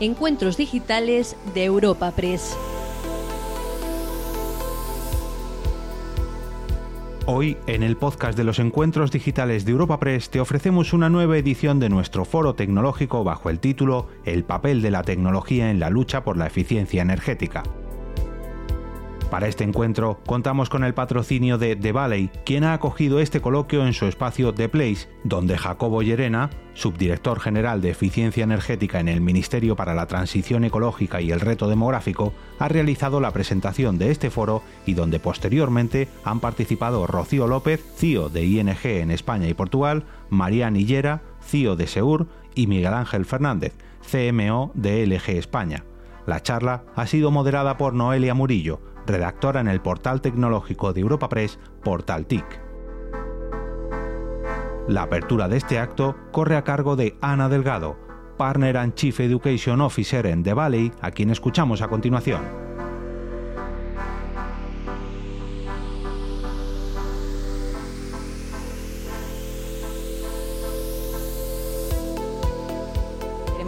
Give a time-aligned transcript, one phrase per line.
[0.00, 2.56] Encuentros Digitales de Europa Press.
[7.26, 11.38] Hoy, en el podcast de los encuentros digitales de Europa Press, te ofrecemos una nueva
[11.38, 15.90] edición de nuestro foro tecnológico bajo el título El papel de la tecnología en la
[15.90, 17.62] lucha por la eficiencia energética.
[19.34, 23.84] Para este encuentro contamos con el patrocinio de The Valley, quien ha acogido este coloquio
[23.84, 29.20] en su espacio The Place, donde Jacobo Llerena, subdirector general de Eficiencia Energética en el
[29.20, 34.30] Ministerio para la Transición Ecológica y el Reto Demográfico, ha realizado la presentación de este
[34.30, 40.04] foro y donde posteriormente han participado Rocío López, CIO de ING en España y Portugal,
[40.30, 43.72] Marian Illera, CIO de Seur y Miguel Ángel Fernández,
[44.08, 45.82] CMO de LG España.
[46.24, 51.28] La charla ha sido moderada por Noelia Murillo, redactora en el portal tecnológico de Europa
[51.28, 52.44] Press, Portal TIC.
[54.88, 57.96] La apertura de este acto corre a cargo de Ana Delgado,
[58.36, 62.63] Partner and Chief Education Officer en The Valley, a quien escuchamos a continuación.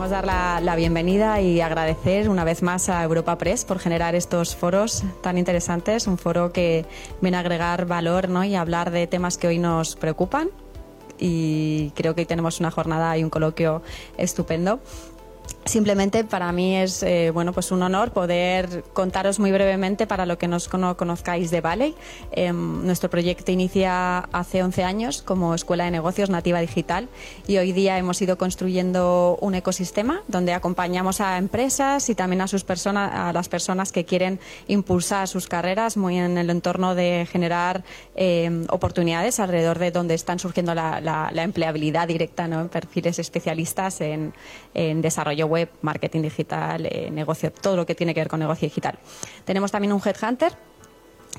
[0.06, 4.54] Queremos dar la, bienvenida y agradecer una vez más a Europa Press por generar estos
[4.54, 6.84] foros tan interesantes, un foro que
[7.20, 8.44] viene a agregar valor ¿no?
[8.44, 10.50] y hablar de temas que hoy nos preocupan.
[11.18, 13.82] Y creo que hoy tenemos una jornada y un coloquio
[14.16, 14.78] estupendo.
[15.66, 20.38] Simplemente para mí es eh, bueno pues un honor poder contaros muy brevemente para lo
[20.38, 20.58] que no
[20.96, 21.96] conozcáis de Valley.
[22.30, 27.08] Em, nuestro proyecto inicia hace 11 años como Escuela de Negocios Nativa Digital
[27.48, 32.46] y hoy día hemos ido construyendo un ecosistema donde acompañamos a empresas y también a
[32.46, 37.26] sus personas a las personas que quieren impulsar sus carreras muy en el entorno de
[37.28, 37.82] generar
[38.14, 42.60] em, oportunidades alrededor de donde están surgiendo la, empleabilidad directa ¿no?
[42.60, 44.32] en perfiles especialistas en,
[44.72, 48.40] en desarrollo web web, marketing digital, eh, negocio, todo lo que tiene que ver con
[48.40, 48.98] negocio digital.
[49.44, 50.52] Tenemos también un headhunter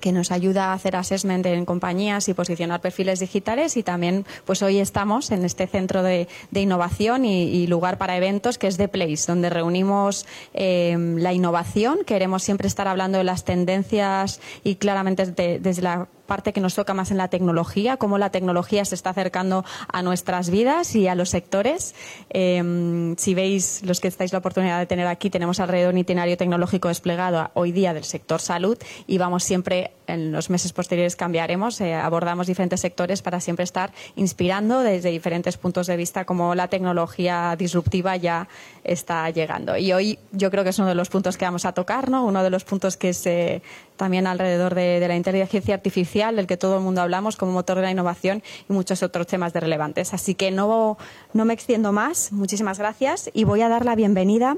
[0.01, 4.61] que nos ayuda a hacer assessment en compañías y posicionar perfiles digitales y también pues
[4.61, 9.23] hoy estamos en este centro de, innovación y, lugar para eventos que es The Place
[9.27, 15.25] donde reunimos eh, la innovación queremos siempre estar hablando de las tendencias y claramente
[15.59, 19.09] desde la parte que nos toca más en la tecnología, cómo la tecnología se está
[19.11, 21.95] acercando a nuestras vidas y a los sectores.
[22.29, 26.37] Em, si veis los que estáis la oportunidad de tener aquí, tenemos alrededor un itinerario
[26.37, 28.77] tecnológico desplegado hoy día del sector salud
[29.07, 33.91] y vamos siempre, en los meses posteriores cambiaremos, eh, abordamos diferentes sectores para siempre estar
[34.15, 38.47] inspirando desde diferentes puntos de vista cómo la tecnología disruptiva ya
[38.83, 39.77] está llegando.
[39.77, 42.25] Y hoy yo creo que es uno de los puntos que vamos a tocar, ¿no?
[42.25, 43.61] Uno de los puntos que se
[43.97, 47.83] también alrededor de, la inteligencia artificial, del que todo el mundo hablamos como motor de
[47.83, 50.13] la innovación y muchos otros temas de relevantes.
[50.13, 50.97] Así que no,
[51.33, 52.31] no me extiendo más.
[52.31, 54.57] Muchísimas gracias y voy a dar la bienvenida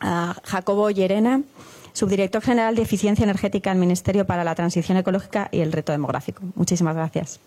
[0.00, 1.42] a Jacobo Llerena,
[1.92, 6.42] subdirector general de Eficiencia Energética del Ministerio para la Transición Ecológica y el Reto Demográfico.
[6.54, 7.40] Muchísimas gracias.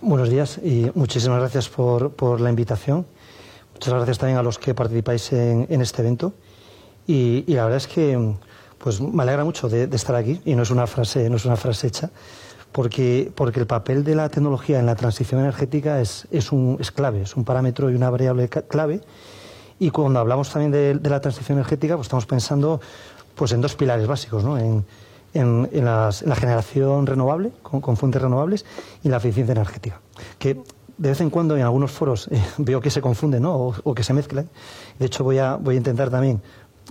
[0.00, 3.06] Buenos días y muchísimas gracias por, por la invitación.
[3.80, 6.34] Muchas gracias también a los que participáis en, este evento.
[7.06, 8.34] Y, la verdad es que
[8.76, 11.56] pues me alegra mucho de, estar aquí y no es una frase, no es una
[11.56, 12.10] frase hecha,
[12.72, 16.90] porque, porque el papel de la tecnología en la transición energética es, es, un, es
[16.90, 19.00] clave, es un parámetro y una variable clave.
[19.78, 22.80] Y cuando hablamos también de, la transición energética, pues estamos pensando
[23.34, 24.58] pues en dos pilares básicos, ¿no?
[24.58, 24.84] En,
[25.32, 28.66] en, la generación renovable, con, fuentes renovables,
[29.02, 30.00] y la eficiencia energética.
[30.38, 30.60] Que
[30.98, 33.74] de vez en cuando en algunos foros eh, veo que se confunden ¿no?
[33.82, 34.48] o, que se mezclan.
[34.98, 36.42] De hecho, voy a, voy a intentar también,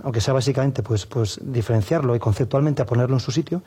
[0.02, 3.62] aunque sea básicamente, pues, pues diferenciarlo y conceptualmente a ponerlo en su sitio,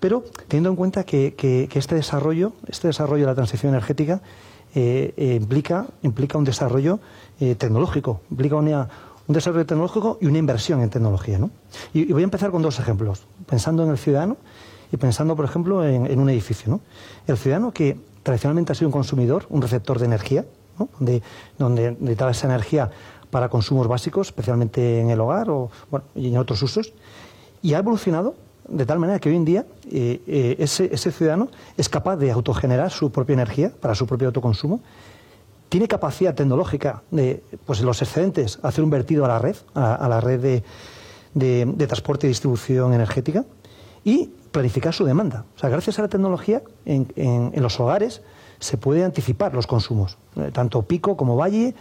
[0.00, 4.20] pero teniendo en cuenta que, este desarrollo, este desarrollo de la transición energética,
[4.74, 7.00] eh, eh, implica, implica un desarrollo
[7.58, 8.56] tecnológico, implica
[9.26, 11.38] un desarrollo tecnológico y una inversión en tecnología.
[11.38, 11.50] ¿no?
[11.92, 14.36] Y, voy a empezar con dos ejemplos, pensando en el ciudadano
[14.92, 16.70] y pensando, por ejemplo, en, un edificio.
[16.70, 16.80] ¿no?
[17.26, 20.44] El ciudadano que tradicionalmente ha sido un consumidor, un receptor de energía,
[20.98, 21.22] donde,
[21.58, 22.90] donde necesitaba esa energía
[23.36, 26.94] para consumos básicos, especialmente en el hogar o, bueno, y en otros usos,
[27.60, 28.34] y ha evolucionado
[28.66, 32.90] de tal manera que hoy en día eh, eh, ese, ciudadano es capaz de autogenerar
[32.90, 34.80] su propia energía para su propio autoconsumo,
[35.68, 40.22] tiene capacidad tecnológica de, pues los excedentes, hacer un vertido a la red, a, la
[40.22, 40.62] red de,
[41.66, 43.44] de, transporte y distribución energética,
[44.02, 45.44] y planificar su demanda.
[45.56, 48.22] O sea, gracias a la tecnología en, en, los hogares
[48.60, 51.74] se puede anticipar los consumos, eh, tanto pico como valle.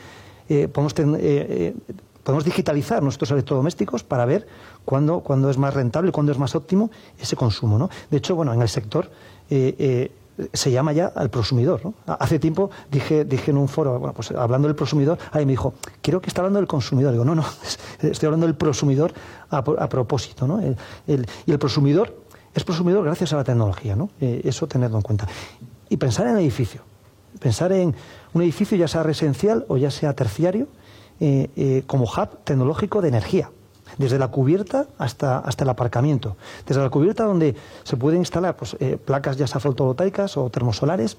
[0.50, 1.76] Eh, podemos, eh,
[2.24, 4.48] podemos digitalizar nuestros electrodomésticos para ver
[4.84, 7.78] cuándo, cuándo es más rentable, cuándo es más óptimo ese consumo.
[7.78, 7.90] ¿no?
[8.10, 9.10] De hecho, bueno, en el sector
[9.48, 11.86] se llama ya al prosumidor.
[11.86, 11.94] ¿no?
[12.08, 15.74] Hace tiempo dije, dije en un foro, bueno, pues hablando del prosumidor, alguien me dijo,
[16.02, 17.12] creo que está hablando del consumidor.
[17.12, 17.46] Digo, no, no,
[18.02, 19.14] estoy hablando del prosumidor
[19.50, 20.48] a, propósito.
[20.48, 20.62] ¿no?
[21.08, 22.26] y el prosumidor
[22.56, 23.96] es prosumidor gracias a la tecnología.
[23.96, 24.10] ¿no?
[24.22, 25.28] Eh, eso tenerlo en cuenta.
[25.90, 26.82] Y pensar en el edificio.
[27.40, 27.94] Pensar en
[28.36, 30.68] un edificio ya sea residencial o ya sea terciario
[31.22, 33.50] eh, eh, como hub tecnológico de energía
[33.98, 36.36] desde la cubierta hasta, hasta el aparcamiento.
[36.68, 41.18] Desde la cubierta donde se pueden instalar pues, eh, placas ya sea fotovoltaicas o termosolares,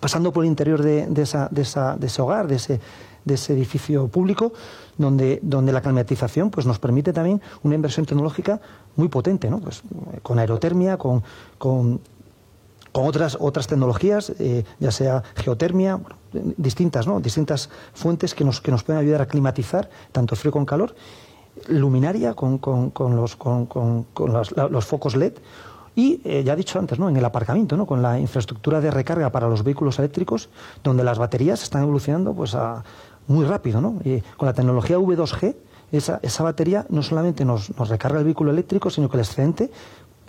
[0.00, 2.80] pasando por el interior de, esa, de, esa, de ese hogar, de ese,
[3.24, 4.52] de ese edificio público,
[4.98, 8.60] donde, donde la climatización pues, nos permite también una inversión tecnológica
[8.96, 9.60] muy potente, ¿no?
[9.60, 9.82] pues,
[10.22, 11.22] con aerotermia, con,
[11.56, 12.00] con,
[13.02, 16.00] otras, otras tecnologías, eh, ya sea geotermia,
[16.32, 17.20] distintas, ¿no?
[17.20, 20.94] distintas fuentes que nos, que nos pueden ayudar a climatizar tanto frío como calor
[21.68, 24.06] luminaria con, con, con los, con,
[24.70, 25.34] los, focos LED
[25.94, 27.08] y eh, ya he dicho antes, ¿no?
[27.08, 27.86] en el aparcamiento, ¿no?
[27.86, 30.48] con la infraestructura de recarga para los vehículos eléctricos,
[30.82, 32.82] donde las baterías están evolucionando pues, a,
[33.28, 33.80] muy rápido.
[33.80, 34.00] ¿no?
[34.04, 35.54] Y con la tecnología V2G,
[35.92, 39.70] esa, esa batería no solamente nos, nos, recarga el vehículo eléctrico, sino que el excedente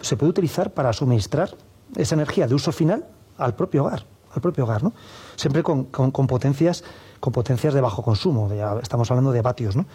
[0.01, 1.49] se puede utilizar para suministrar
[1.95, 3.05] esa energía de uso final
[3.37, 4.05] al propio hogar.
[4.33, 4.93] Al propio hogar ¿no?
[5.35, 6.83] Siempre con, con, potencias,
[7.19, 8.49] con potencias de bajo consumo,
[8.81, 9.75] estamos hablando de vatios.
[9.75, 9.85] ¿no?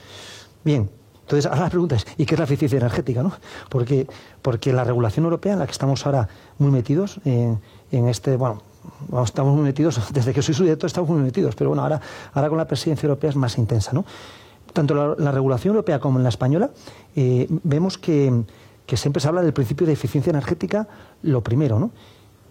[0.64, 0.90] Bien,
[1.30, 3.22] entonces, ahora la pregunta es, ¿y qué es la eficiencia energética?
[3.22, 3.32] ¿no?
[3.68, 4.08] Porque,
[4.42, 6.28] porque la regulación europea en la que estamos ahora
[6.58, 7.60] muy metidos, en,
[7.92, 8.62] este, bueno,
[9.24, 12.00] estamos muy metidos, desde que soy su director estamos muy metidos, pero bueno, ahora,
[12.32, 14.04] ahora con la presidencia europea es más intensa, ¿no?
[14.72, 16.70] Tanto la, la regulación europea como en la española,
[17.14, 18.44] eh, vemos que,
[18.90, 20.88] que, siempre se habla del principio de eficiencia energética,
[21.22, 21.90] lo primero, ¿no?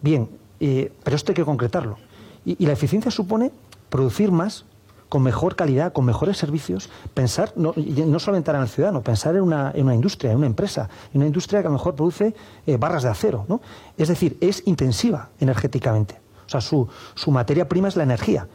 [0.02, 1.98] Bien, eh, pero esto hay que concretarlo.
[2.46, 3.52] y la eficiencia supone
[3.90, 4.66] producir más
[5.10, 9.42] con mejor calidad, con mejores servicios, pensar, no, no solamente en el ciudadano, pensar en
[9.42, 12.36] una, en una, industria, en una empresa, en una industria que a lo mejor produce
[12.68, 13.60] eh, barras de acero, ¿no?
[13.98, 16.22] Es decir, es intensiva energéticamente.
[16.46, 18.48] O sea, su, su materia prima es la energía.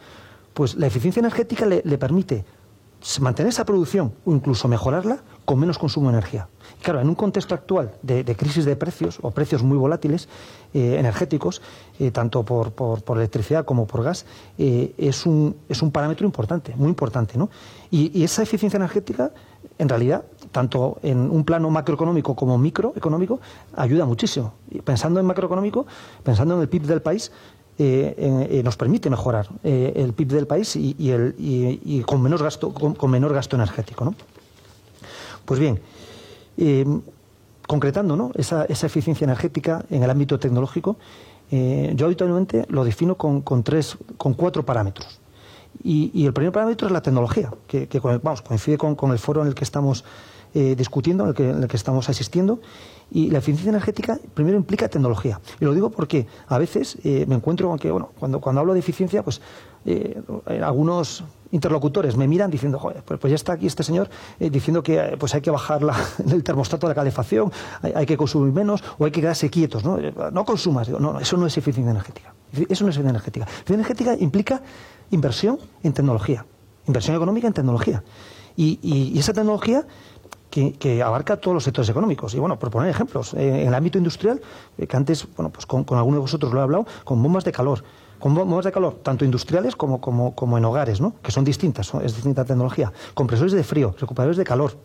[0.54, 2.44] Pues la eficiencia energética le, le permite
[3.20, 6.48] mantener esa producción o incluso mejorarla con menos consumo de energía.
[6.82, 10.28] Claro, en un contexto actual de, crisis de precios o precios muy volátiles
[10.72, 11.62] eh, energéticos,
[11.98, 12.72] eh, tanto por,
[13.16, 14.26] electricidad como por gas,
[14.58, 17.38] eh, es, un, es un parámetro importante, muy importante.
[17.38, 17.50] ¿no?
[17.90, 19.32] Y, esa eficiencia energética,
[19.78, 23.40] en realidad, tanto en un plano macroeconómico como microeconómico,
[23.76, 24.54] ayuda muchísimo.
[24.84, 25.86] Pensando en macroeconómico,
[26.22, 27.32] pensando en el PIB del país,
[27.78, 33.10] nos permite mejorar el PIB del país y, el, y con menos gasto con, con
[33.10, 34.14] menor gasto energético ¿no?
[35.44, 35.80] Pues bien,
[36.56, 36.86] eh,
[37.66, 38.30] concretando ¿no?
[38.34, 40.96] esa, eficiencia energética en el ámbito tecnológico,
[41.50, 45.20] eh, yo habitualmente lo defino con, tres, con cuatro parámetros.
[45.82, 47.88] Y, el primer parámetro es la tecnología, que,
[48.22, 50.04] vamos, coincide con, el foro en el que estamos
[50.54, 52.60] eh, discutiendo, en el, que, en el que estamos asistiendo.
[53.10, 55.40] Y la eficiencia energética primero implica tecnología.
[55.60, 58.80] Y lo digo porque a veces me encuentro con que, bueno, cuando, cuando hablo de
[58.80, 59.40] eficiencia, pues
[60.62, 61.24] algunos
[61.54, 64.10] interlocutores me miran diciendo, joder, pues, pues, ya está aquí este señor
[64.40, 65.80] eh, diciendo que eh, pues hay que bajar
[66.30, 67.52] el termostato de la calefacción,
[67.82, 69.96] hay, que consumir menos o hay que quedarse quietos, ¿no?
[70.32, 70.88] No consumas.
[70.88, 72.34] no, no, eso no es eficiencia energética.
[72.52, 73.44] Eso no es eficiencia energética.
[73.44, 74.62] Eficiencia energética implica
[75.10, 76.44] inversión en tecnología,
[76.86, 78.02] inversión económica en tecnología.
[78.56, 79.84] Y, esa tecnología
[80.78, 82.34] que, abarca todos los sectores económicos.
[82.34, 84.40] Y bueno, por poner ejemplos, eh, en el ámbito industrial,
[84.76, 87.82] que antes, bueno, pues con, alguno de vosotros lo he hablado, con bombas de calor,
[88.20, 91.14] con bombas de calor, tanto industriales como, como, como en hogares, ¿no?
[91.22, 94.76] que son distintas, es distinta tecnología, compresores de frío, recuperadores de calor,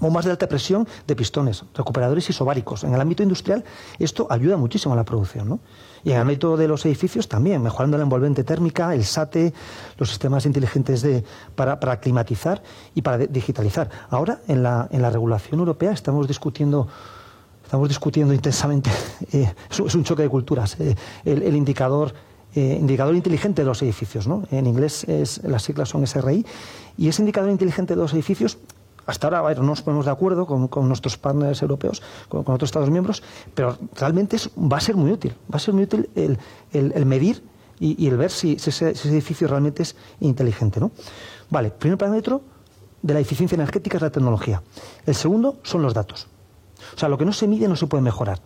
[0.00, 2.84] bombas de alta presión de pistones, recuperadores isobáricos.
[2.84, 3.64] En el ámbito industrial
[3.98, 5.48] esto ayuda muchísimo a la producción.
[5.48, 5.60] ¿no?
[6.02, 9.52] Y en el ámbito de los edificios también, mejorando la envolvente térmica, el SATE,
[9.98, 11.24] los sistemas inteligentes de,
[11.54, 12.62] para, para climatizar
[12.94, 13.90] y para digitalizar.
[14.10, 16.88] Ahora, en la, en la regulación europea estamos discutiendo
[17.64, 18.90] estamos discutiendo intensamente,
[19.32, 22.12] eh, es un choque de culturas, eh, el indicador
[22.56, 24.28] eh, indicador inteligente de los edificios.
[24.28, 24.44] ¿no?
[24.52, 26.46] En inglés es, las siglas son SRI.
[26.96, 28.58] Y ese indicador inteligente de los edificios,
[29.06, 33.22] hasta ahora no nos ponemos de acuerdo con, nuestros partners europeos, con, otros Estados miembros,
[33.54, 35.34] pero realmente va a ser muy útil.
[35.52, 37.42] Va a ser muy útil el, medir
[37.78, 40.80] y, el ver si, ese, edificio realmente es inteligente.
[40.80, 40.90] ¿no?
[41.50, 42.42] Vale, primer parámetro
[43.02, 44.62] de la eficiencia energética es la tecnología.
[45.04, 46.26] El segundo son los datos.
[46.94, 48.40] O sea, lo que no se mide no se puede mejorar.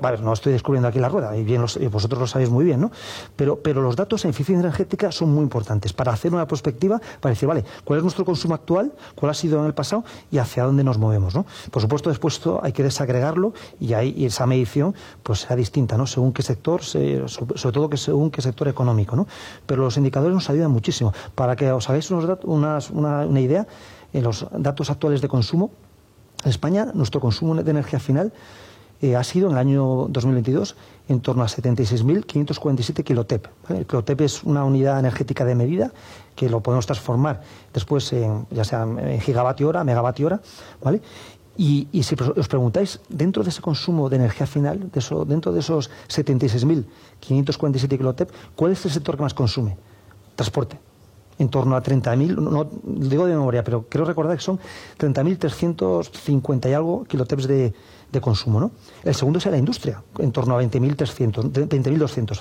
[0.00, 2.90] vale, no estoy descubriendo aquí la rueda, y bien vosotros lo sabéis muy bien, ¿no?
[3.36, 7.32] Pero, pero los datos en eficiencia energética son muy importantes para hacer una perspectiva, para
[7.32, 8.92] decir, vale, ¿cuál es nuestro consumo actual?
[9.14, 10.04] ¿Cuál ha sido en el pasado?
[10.30, 11.46] Y hacia dónde nos movemos, ¿no?
[11.70, 16.06] Por supuesto, después hay que desagregarlo y ahí esa medición pues sea distinta, ¿no?
[16.06, 19.26] Según qué sector, sobre todo que según qué sector económico, ¿no?
[19.66, 21.12] Pero los indicadores nos ayudan muchísimo.
[21.34, 23.66] Para que os hagáis una, idea,
[24.12, 25.70] los datos actuales de consumo,
[26.44, 28.32] en España, nuestro consumo de energía final
[29.00, 30.76] eh, ha sido en el año 2022
[31.08, 33.48] en torno a 76.547 kilotep.
[33.68, 35.92] El kilotep es una unidad energética de medida
[36.34, 40.40] que lo podemos transformar después en, ya sea en gigavatio hora, megavatio hora,
[40.82, 41.02] ¿vale?
[41.56, 45.60] Y, si os preguntáis, dentro de ese consumo de energía final, de eso, dentro de
[45.60, 49.76] esos 76.547 kilotep, ¿cuál es el sector que más consume?
[50.34, 50.80] Transporte.
[51.38, 54.60] En torno a 30.000, no digo de memoria, pero quiero recordar que son
[54.98, 57.74] 30.350 y algo kiloteps de,
[58.12, 58.60] de consumo.
[58.60, 58.70] ¿no?
[59.02, 61.90] El segundo será la industria, en torno a 20.200, 20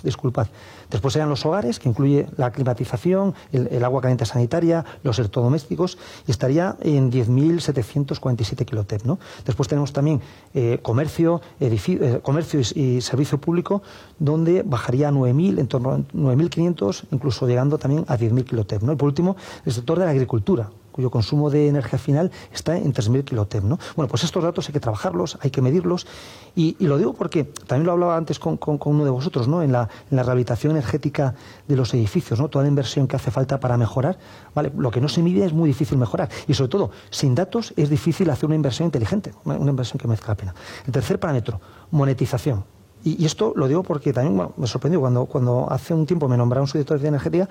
[0.04, 0.48] disculpad.
[0.90, 6.32] Después serán los hogares, que incluye la climatización, el, agua caliente sanitaria, los electrodomésticos, y
[6.32, 9.04] estaría en 10.747 kilotep.
[9.04, 9.20] ¿no?
[9.46, 10.22] Después tenemos también
[10.54, 13.82] eh, comercio, eh, comercio y, servicio público,
[14.20, 18.82] donde bajaría a 9.000, en torno a 9.500, incluso llegando también a 10.000 kilotep.
[18.84, 18.94] ¿no?
[18.94, 22.94] Y por último, el sector de la agricultura, cuyo consumo de energía final está en
[22.94, 23.64] 3.000 kilotep.
[23.64, 23.78] ¿no?
[23.98, 26.08] Bueno, pues estos datos hay que trabajarlos, hay que medirlos.
[26.56, 29.62] Y, lo digo porque también lo hablaba antes con, uno de vosotros, ¿no?
[29.62, 31.36] en, la, rehabilitación energética
[31.68, 32.48] de los edificios, ¿no?
[32.48, 34.18] toda la inversión que hace falta para mejorar.
[34.56, 34.72] ¿vale?
[34.78, 36.30] Lo que no se mide es muy difícil mejorar.
[36.48, 40.30] Y sobre todo, sin datos es difícil hacer una inversión inteligente, una inversión que merezca
[40.30, 40.56] la pena.
[40.86, 41.60] El tercer parámetro,
[41.92, 42.64] monetización.
[43.04, 46.68] Y, esto lo digo porque también me sorprendió cuando, cuando hace un tiempo me nombraron
[46.68, 47.50] su director de energética,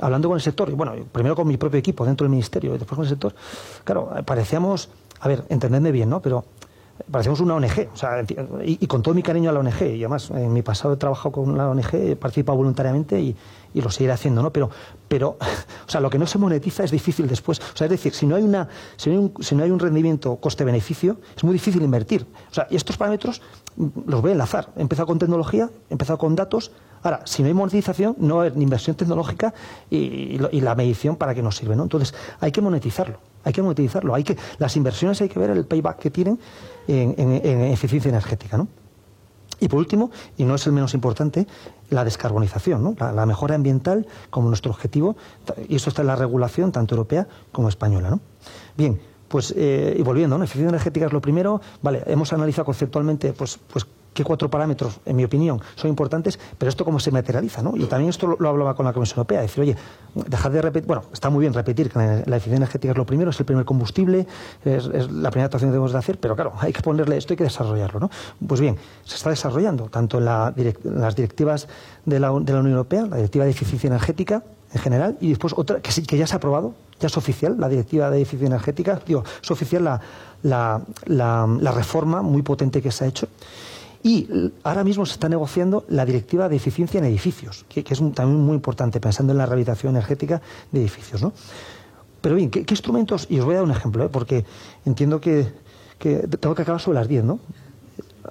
[0.00, 2.78] hablando con el sector, y bueno, primero con mi propio equipo dentro del ministerio y
[2.78, 3.34] después con el sector,
[3.84, 4.88] claro, parecíamos,
[5.20, 6.20] a ver, entendedme bien, ¿no?
[6.20, 6.44] Pero
[7.10, 8.24] parecemos una ONG, o sea,
[8.64, 11.32] y, con todo mi cariño a la ONG, y además en mi pasado he trabajado
[11.32, 13.36] con la ONG, he participado voluntariamente y,
[13.80, 14.52] lo seguiré haciendo, ¿no?
[14.52, 14.70] Pero,
[15.08, 15.36] pero,
[15.86, 17.60] o sea, lo que no se monetiza es difícil después.
[17.60, 21.44] O sea, es decir, si no hay, una, si no hay, un, rendimiento coste-beneficio, es
[21.44, 22.26] muy difícil invertir.
[22.50, 23.42] O sea, y estos parámetros
[24.06, 24.70] los voy a enlazar.
[24.76, 26.72] He empezado con tecnología, he empezado con datos.
[27.02, 29.54] Ahora, si no hay monetización, no hay inversión tecnológica
[29.90, 31.84] y, la medición para qué nos sirve, ¿no?
[31.84, 33.18] Entonces, hay que monetizarlo.
[33.44, 34.14] Hay que monetizarlo.
[34.14, 36.40] Hay que, las inversiones hay que ver el payback que tienen
[36.88, 38.68] en, eficiencia energética, ¿no?
[39.60, 41.46] Y por último, y no es el menos importante,
[41.90, 42.94] la descarbonización, ¿no?
[42.98, 45.16] la, mejora ambiental como nuestro objetivo,
[45.68, 48.10] y eso está en la regulación tanto europea como española.
[48.10, 48.20] ¿no?
[48.76, 50.44] Bien, pues, eh, y volviendo, ¿no?
[50.44, 51.60] eficiencia energética es lo primero.
[51.82, 56.70] Vale, hemos analizado conceptualmente, pues, pues qué cuatro parámetros, en mi opinión, son importantes, pero
[56.70, 57.76] esto cómo se materializa, ¿no?
[57.76, 59.76] Y también esto lo, hablaba con la Comisión Europea, decir, oye,
[60.14, 63.30] dejar de repetir, bueno, está muy bien repetir que la, eficiencia energética es lo primero,
[63.30, 64.26] es el primer combustible,
[64.64, 67.36] es, la primera actuación que debemos de hacer, pero claro, hay que ponerle esto, hay
[67.36, 68.10] que desarrollarlo, ¿no?
[68.46, 71.68] Pues bien, se está desarrollando tanto en, las directivas
[72.06, 74.42] de la, de la Unión Europea, la directiva de eficiencia energética,
[74.72, 77.68] en general, y después otra que, que ya se ha aprobado, ya es oficial, la
[77.68, 80.00] directiva de eficiencia energética, digo, es oficial la,
[80.42, 83.28] la, la, reforma muy potente que se ha hecho.
[84.06, 84.28] Y
[84.62, 88.54] ahora mismo se está negociando la directiva de eficiencia en edificios, que, es también muy
[88.54, 91.20] importante, pensando en la rehabilitación energética de edificios.
[91.22, 91.32] ¿no?
[92.20, 93.26] Pero bien, ¿qué, instrumentos?
[93.28, 94.08] Y os voy a dar un ejemplo, ¿eh?
[94.08, 94.44] porque
[94.84, 95.48] entiendo que,
[95.98, 97.40] que, tengo que acabar sobre las 10, ¿no?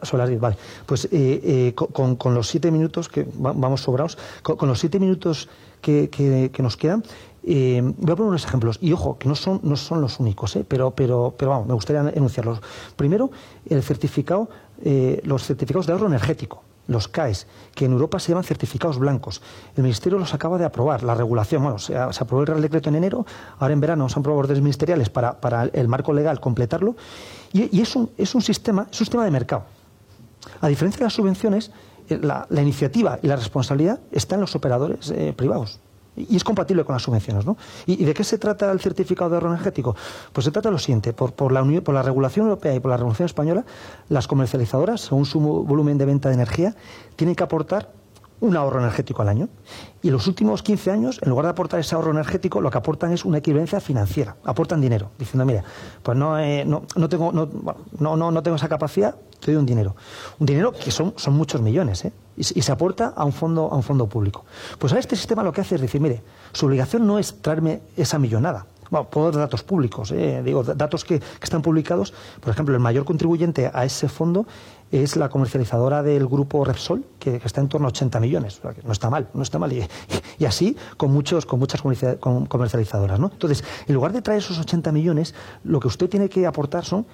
[0.01, 0.58] Sobre las 10, vale.
[0.86, 5.50] Pues eh, eh, con, con, los siete minutos, que vamos sobrados, con, los siete minutos
[5.82, 7.03] que, nos quedan.
[7.44, 8.77] Voy a poner unos ejemplos.
[8.79, 12.10] Y ojo, que no son, no son los únicos, pero, pero, pero vamos, me gustaría
[12.15, 12.62] enunciarlos.
[12.96, 13.29] Primero,
[13.70, 14.50] el certificado,
[14.87, 19.41] eh, los certificados de ahorro energético, los CAES, que en Europa se llaman certificados blancos.
[19.75, 21.63] El Ministerio los acaba de aprobar, la regulación.
[21.63, 23.25] Bueno, se, aprobó el Real Decreto en enero,
[23.57, 26.95] ahora en verano se han aprobado órdenes ministeriales para, para el marco legal completarlo.
[27.51, 29.63] Y, es, un, es un sistema, es un sistema de mercado.
[30.61, 31.71] A diferencia de las subvenciones,
[32.09, 35.79] la, iniciativa y la responsabilidad está en los operadores eh, privados.
[36.15, 37.45] Y es compatible con las subvenciones.
[37.45, 37.57] ¿no?
[37.86, 39.95] ¿Y, de qué se trata el certificado de ahorro energético?
[40.31, 41.13] Pues se trata de lo siguiente.
[41.13, 43.65] Por, por, la por la regulación europea y por la regulación española,
[44.10, 46.75] las comercializadoras, según su volumen de venta de energía,
[47.15, 47.89] tienen que aportar
[48.39, 49.49] un ahorro energético al año.
[50.01, 53.11] Y los últimos 15 años, en lugar de aportar ese ahorro energético, lo que aportan
[53.11, 54.35] es una equivalencia financiera.
[54.43, 55.63] Aportan dinero, diciendo, mira,
[56.03, 57.49] pues no, eh, no, no, tengo, no,
[57.99, 59.95] no, no, tengo esa capacidad, te doy un dinero.
[60.39, 62.13] Un dinero que son, son muchos millones, ¿eh?
[62.37, 64.43] Y, se aporta a un, fondo, a un fondo público.
[64.77, 67.81] Pues a este sistema lo que hace es decir, mire, su obligación no es traerme
[67.95, 68.65] esa millonada.
[68.89, 70.41] Bueno, puedo dar datos públicos, ¿eh?
[70.43, 72.13] digo, datos que, que están publicados.
[72.41, 74.45] Por ejemplo, el mayor contribuyente a ese fondo
[75.03, 78.61] es la comercializadora del grupo Repsol, que, está en torno a 80 millones.
[78.83, 79.73] no está mal, no está mal.
[79.73, 83.19] Y, así con, muchos, con muchas comercializadoras.
[83.19, 83.29] ¿no?
[83.31, 85.33] Entonces, en lugar de traer esos 80 millones,
[85.63, 87.05] lo que usted tiene que aportar son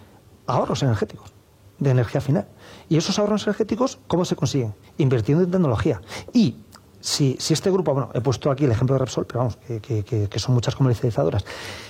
[0.47, 1.31] ahorros energéticos
[1.79, 2.47] de energía final.
[2.89, 4.73] Y esos ahorros energéticos, ¿cómo se consiguen?
[4.97, 6.01] Invirtiendo en tecnología.
[6.33, 6.57] Y
[6.99, 10.03] si, si, este grupo, bueno, he puesto aquí el ejemplo de Repsol, pero vamos, que,
[10.03, 11.45] que son muchas comercializadoras,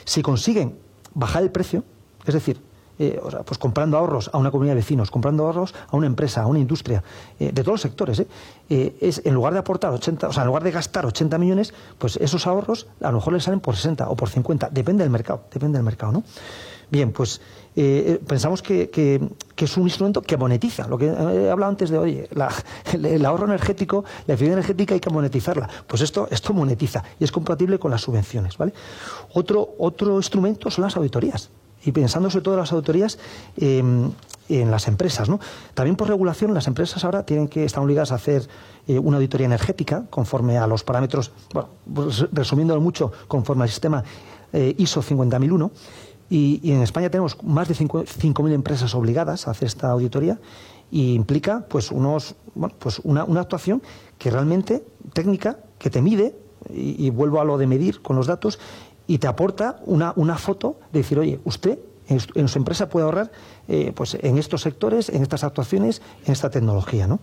[0.05, 0.77] si consiguen
[1.13, 1.83] bajar el precio,
[2.25, 2.61] es decir,
[3.01, 6.47] eh, pues comprando ahorros a una comunidad de vecinos, comprando ahorros a una empresa, a
[6.47, 7.03] una industria,
[7.39, 8.23] de todos los sectores,
[8.69, 12.17] es en lugar de aportar 80, o sea, en lugar de gastar 80 millones, pues
[12.17, 15.45] esos ahorros a lo mejor les salen por 60 o por 50, depende del mercado,
[15.51, 16.23] depende del mercado, ¿no?
[16.91, 17.39] Bien, pues
[17.73, 18.91] eh, eh, pensamos que,
[19.55, 20.87] es un instrumento que monetiza.
[20.89, 22.29] Lo que he hablado antes de, oye,
[22.93, 25.69] el, ahorro energético, la eficiencia energética hay que monetizarla.
[25.87, 28.57] Pues esto, esto monetiza y es compatible con las subvenciones.
[28.57, 28.73] ¿vale?
[29.33, 31.49] Otro, otro instrumento son las auditorías.
[31.83, 33.17] Y pensando sobre todo en las auditorías
[33.57, 34.11] em,
[34.49, 35.29] en las empresas.
[35.29, 35.39] ¿no?
[35.73, 38.47] También por regulación las empresas ahora tienen que estar obligadas a hacer
[38.87, 44.03] eh, una auditoría energética conforme a los parámetros, bueno, pues, resumiéndolo mucho, conforme al sistema
[44.53, 45.71] ISO 50001
[46.31, 50.39] y, en España tenemos más de 5.000 empresas obligadas a hacer esta auditoría
[50.89, 52.35] y implica pues unos
[52.79, 53.81] pues una, actuación
[54.17, 56.33] que realmente técnica que te mide
[56.73, 58.59] y, vuelvo a lo de medir con los datos
[59.07, 63.31] y te aporta una, una foto de decir oye usted en, su empresa puede ahorrar
[63.67, 67.19] eh, pues en estos sectores en estas actuaciones en esta tecnología ¿no?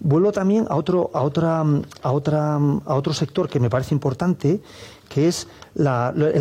[0.00, 1.64] vuelvo también a otro a otra
[2.02, 4.60] a otra a otro sector que me parece importante
[5.08, 5.86] que es el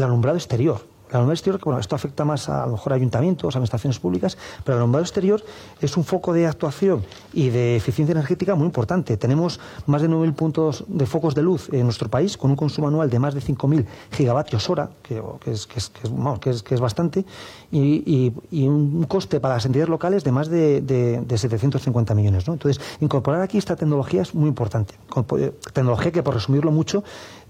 [0.03, 3.57] alumbrado exterior el alumbrado exterior, que bueno, esto afecta más a, lo mejor ayuntamientos, a
[3.57, 5.43] administraciones públicas, pero el alumbrado exterior
[5.81, 7.03] es un foco de actuación
[7.33, 9.17] y de eficiencia energética muy importante.
[9.17, 12.87] Tenemos más de 9.000 puntos de focos de luz en nuestro país, con un consumo
[12.87, 17.25] anual de más de 5.000 gigavatios hora, que, es, bastante,
[17.71, 22.47] y, un coste para las entidades locales de más de, 750 millones.
[22.47, 24.95] Entonces, incorporar aquí esta tecnología es muy importante.
[25.37, 27.03] Eh, tecnología que, por resumirlo mucho,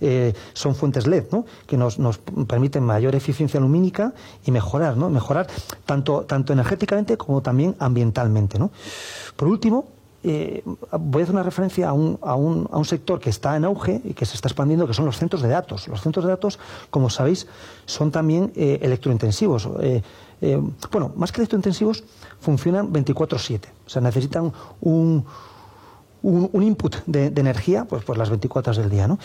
[0.06, 1.46] eh, son fuentes LED, ¿no?
[1.66, 4.14] que nos, nos permiten mayor eficiencia lumínica
[4.46, 5.10] y mejorar, ¿no?
[5.10, 5.48] Mejorar
[5.86, 8.70] tanto, tanto energéticamente como también ambientalmente, ¿no?
[9.38, 9.86] Por último,
[10.22, 13.56] eh, voy a hacer una referencia a un, a, un, a un, sector que está
[13.56, 15.88] en auge y que se está expandiendo, que son los centros de datos.
[15.88, 17.48] Los centros de datos, como sabéis,
[17.86, 19.70] son también eh, electrointensivos.
[20.92, 22.04] Bueno, más que electrointensivos,
[22.42, 23.62] funcionan 24/7.
[23.86, 25.24] O sea, necesitan un,
[26.24, 29.20] un, input de, energía pues, pues las 24 horas del día, ¿no?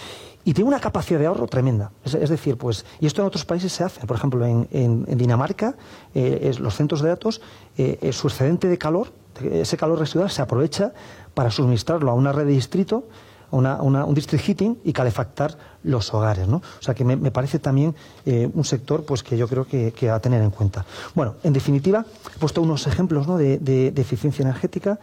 [0.44, 1.92] Y tiene una capacidad de ahorro tremenda.
[2.04, 4.06] Es, decir, pues, y esto en otros países se hace.
[4.06, 5.76] Por ejemplo, en, Dinamarca,
[6.14, 7.40] eh, los centros de datos,
[7.76, 10.92] eh, su excedente de calor, ese calor residual se aprovecha
[11.34, 13.04] para suministrarlo a una red de distrito
[13.50, 16.48] un district heating y calefactar los hogares.
[16.48, 16.56] ¿no?
[16.56, 17.94] O sea que me, parece también
[18.26, 20.84] eh, un sector pues, que yo creo que, va a tener en cuenta.
[21.14, 24.98] Bueno, en definitiva, he puesto unos ejemplos de, eficiencia energética.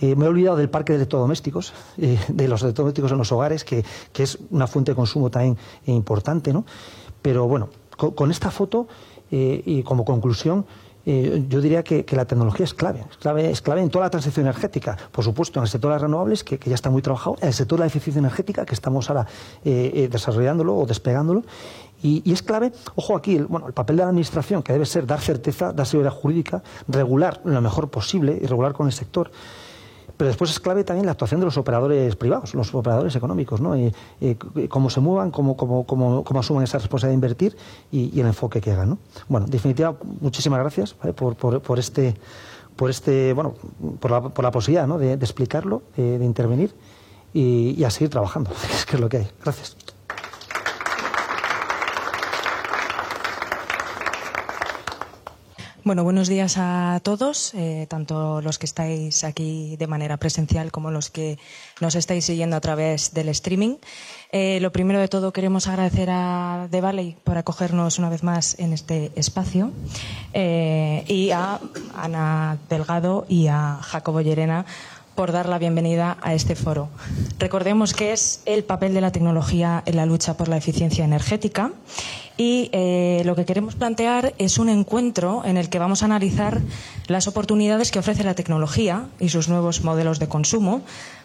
[0.00, 3.64] Eh, me he olvidado del parque de electrodomésticos, eh, de los electrodomésticos en los hogares,
[3.64, 3.84] que,
[4.18, 6.52] es una fuente de consumo también importante.
[6.52, 6.64] ¿no?
[7.22, 8.88] Pero bueno, con esta foto
[9.30, 10.64] y como conclusión,
[11.10, 13.02] eh, yo diría que, la tecnología es clave,
[13.50, 14.94] es clave, en toda la transición energética.
[15.10, 17.54] Por supuesto, en el sector de las renovables, que, ya está muy trabajado, en el
[17.54, 19.26] sector de la eficiencia energética, que estamos ahora
[19.64, 21.44] eh, eh, desarrollándolo o despegándolo.
[22.02, 25.06] Y, es clave, ojo aquí, el, bueno, el papel de la Administración, que debe ser
[25.06, 29.30] dar certeza, dar seguridad jurídica, regular lo mejor posible y regular con el sector.
[30.16, 33.76] Pero después es clave también la actuación de los operadores privados, los operadores económicos, ¿no?
[33.76, 33.92] Y,
[34.68, 37.56] cómo se muevan, cómo, cómo, cómo, cómo, asuman esa responsabilidad de invertir
[37.92, 38.98] y, el enfoque que hagan, ¿no?
[39.28, 42.16] Bueno, en definitiva, muchísimas gracias por, por, este,
[42.76, 43.54] por este, bueno,
[44.00, 46.74] por la, por la posibilidad, de, explicarlo, de, intervenir
[47.32, 48.50] y, y, a seguir trabajando,
[48.88, 49.28] que es lo que hay.
[49.42, 49.87] Gracias.
[55.88, 60.90] Bueno, buenos días a todos, eh, tanto los que estáis aquí de manera presencial como
[60.90, 61.38] los que
[61.80, 63.76] nos estáis siguiendo a través del streaming.
[64.30, 68.58] Eh, lo primero de todo, queremos agradecer a The Valley por acogernos una vez más
[68.58, 69.72] en este espacio
[70.34, 71.58] eh, y a
[71.96, 74.66] Ana Delgado y a Jacobo Llerena
[75.18, 76.90] por dar la bienvenida a este foro.
[77.40, 81.72] Recordemos que es el papel de la tecnología en la lucha por la eficiencia energética
[82.36, 86.60] y eh, lo que queremos plantear es un encuentro en el que vamos a analizar
[87.08, 90.82] las oportunidades que ofrece la tecnología y sus nuevos modelos de consumo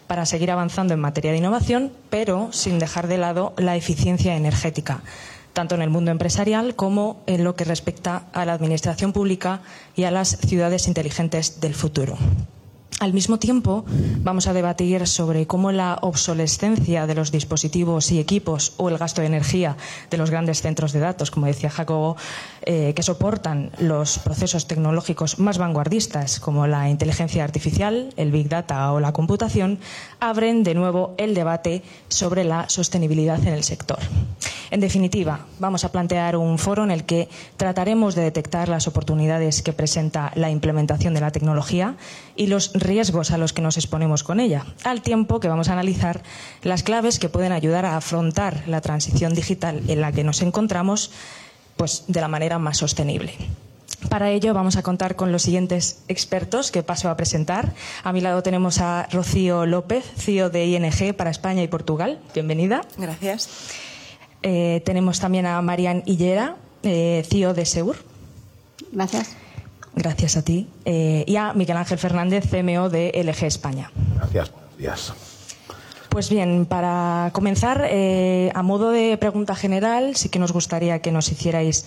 [0.08, 5.04] para seguir avanzando en materia de innovación, pero sin dejar de lado la eficiencia energética
[5.52, 9.60] tanto en el mundo empresarial como en lo que respecta a la administración pública
[9.94, 12.18] y a las ciudades inteligentes del futuro.
[13.00, 13.84] Al mismo tiempo,
[14.22, 19.20] vamos a debatir sobre cómo la obsolescencia de los dispositivos y equipos o el gasto
[19.20, 19.76] de energía
[20.10, 22.16] de los grandes centros de datos, como decía Jacobo,
[22.62, 28.92] eh, que soportan los procesos tecnológicos más vanguardistas, como la inteligencia artificial, el big data
[28.92, 29.80] o la computación,
[30.20, 33.98] abren de nuevo el debate sobre la sostenibilidad en el sector.
[34.70, 39.62] En definitiva, vamos a plantear un foro en el que trataremos de detectar las oportunidades
[39.62, 41.96] que presenta la implementación de la tecnología
[42.34, 45.72] y los riesgos a los que nos exponemos con ella, al tiempo que vamos a
[45.72, 46.22] analizar
[46.62, 51.10] las claves que pueden ayudar a afrontar la transición digital en la que nos encontramos
[51.76, 53.34] pues, de la manera más sostenible.
[54.08, 57.72] Para ello vamos a contar con los siguientes expertos que paso a presentar.
[58.02, 62.20] A mi lado tenemos a Rocío López, CEO de ING para España y Portugal.
[62.34, 62.82] Bienvenida.
[62.98, 63.48] Gracias.
[64.42, 67.96] Eh, tenemos también a Marian Hillera, eh, CEO de Seur.
[68.92, 69.36] Gracias.
[69.96, 70.68] Gracias a ti.
[70.84, 73.90] Eh, y a Miguel Ángel Fernández, CMO de LG España.
[74.16, 74.50] Gracias.
[74.52, 75.12] Buenos días.
[76.08, 77.88] Pues bien, para comenzar,
[78.54, 81.86] a modo de pregunta general, sí que nos gustaría que nos hicierais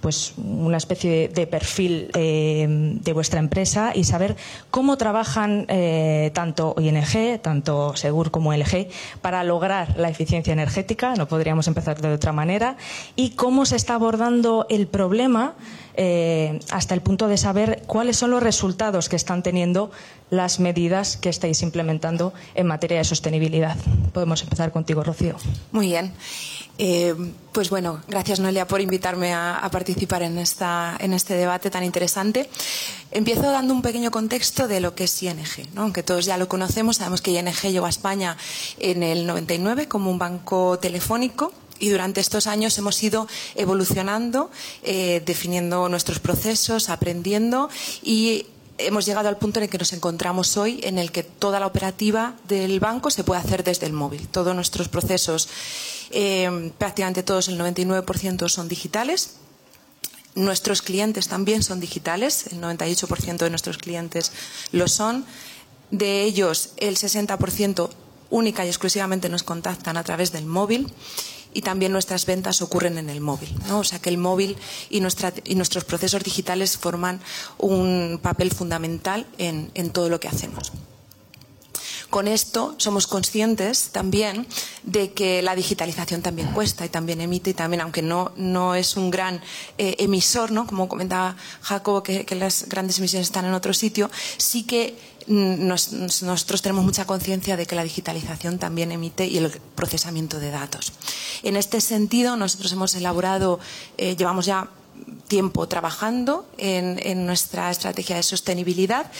[0.00, 4.36] pues una especie de, perfil eh, de vuestra empresa y saber
[4.70, 8.88] cómo trabajan eh, tanto ING, tanto Segur como LG
[9.20, 12.76] para lograr la eficiencia energética, no podríamos empezar de otra manera,
[13.16, 15.54] y cómo se está abordando el problema
[15.96, 19.90] eh, hasta el punto de saber cuáles son los resultados que están teniendo
[20.30, 23.76] las medidas que estáis implementando en materia de sostenibilidad.
[24.12, 25.36] Podemos empezar contigo, Rocío.
[25.72, 26.12] Muy bien.
[26.78, 27.14] Eh,
[27.52, 32.50] pues bueno, gracias Noelia por invitarme a, participar en, esta, en este debate tan interesante.
[33.10, 36.96] Empiezo dando un pequeño contexto de lo que es ING, aunque todos ya lo conocemos,
[36.96, 38.36] sabemos que ING llegó a España
[38.78, 44.50] en el 99 como un banco telefónico y durante estos años hemos ido evolucionando,
[44.82, 47.68] eh, definiendo nuestros procesos, aprendiendo
[48.02, 48.46] y
[48.78, 51.66] hemos llegado al punto en el que nos encontramos hoy, en el que toda la
[51.66, 54.28] operativa del banco se puede hacer desde el móvil.
[54.28, 55.48] Todos nuestros procesos,
[56.10, 59.36] eh, prácticamente todos, el 99% son digitales.
[60.34, 64.32] Nuestros clientes también son digitales, el 98% de nuestros clientes
[64.72, 65.24] lo son.
[65.90, 67.90] De ellos, el 60%
[68.28, 70.92] única y exclusivamente nos contactan a través del móvil
[71.56, 73.48] y también nuestras ventas ocurren en el móvil.
[73.66, 73.78] ¿no?
[73.78, 74.58] O sea que el móvil
[74.90, 77.18] y, nuestros procesos digitales forman
[77.56, 80.70] un papel fundamental en, todo lo que hacemos.
[82.10, 84.46] Con esto somos conscientes también
[84.82, 88.98] de que la digitalización también cuesta y también emite y también, aunque no, no es
[88.98, 89.40] un gran
[89.78, 90.66] eh, emisor, ¿no?
[90.66, 94.94] como comentaba Jacobo, que, que, las grandes emisiones están en otro sitio, sí que
[95.28, 100.92] nosotros tenemos mucha conciencia de que la digitalización también emite y el procesamiento de datos.
[101.42, 103.58] En este sentido, nosotros hemos elaborado,
[103.98, 104.68] eh, llevamos ya
[105.28, 109.10] tiempo trabajando en, nuestra estrategia de sostenibilidad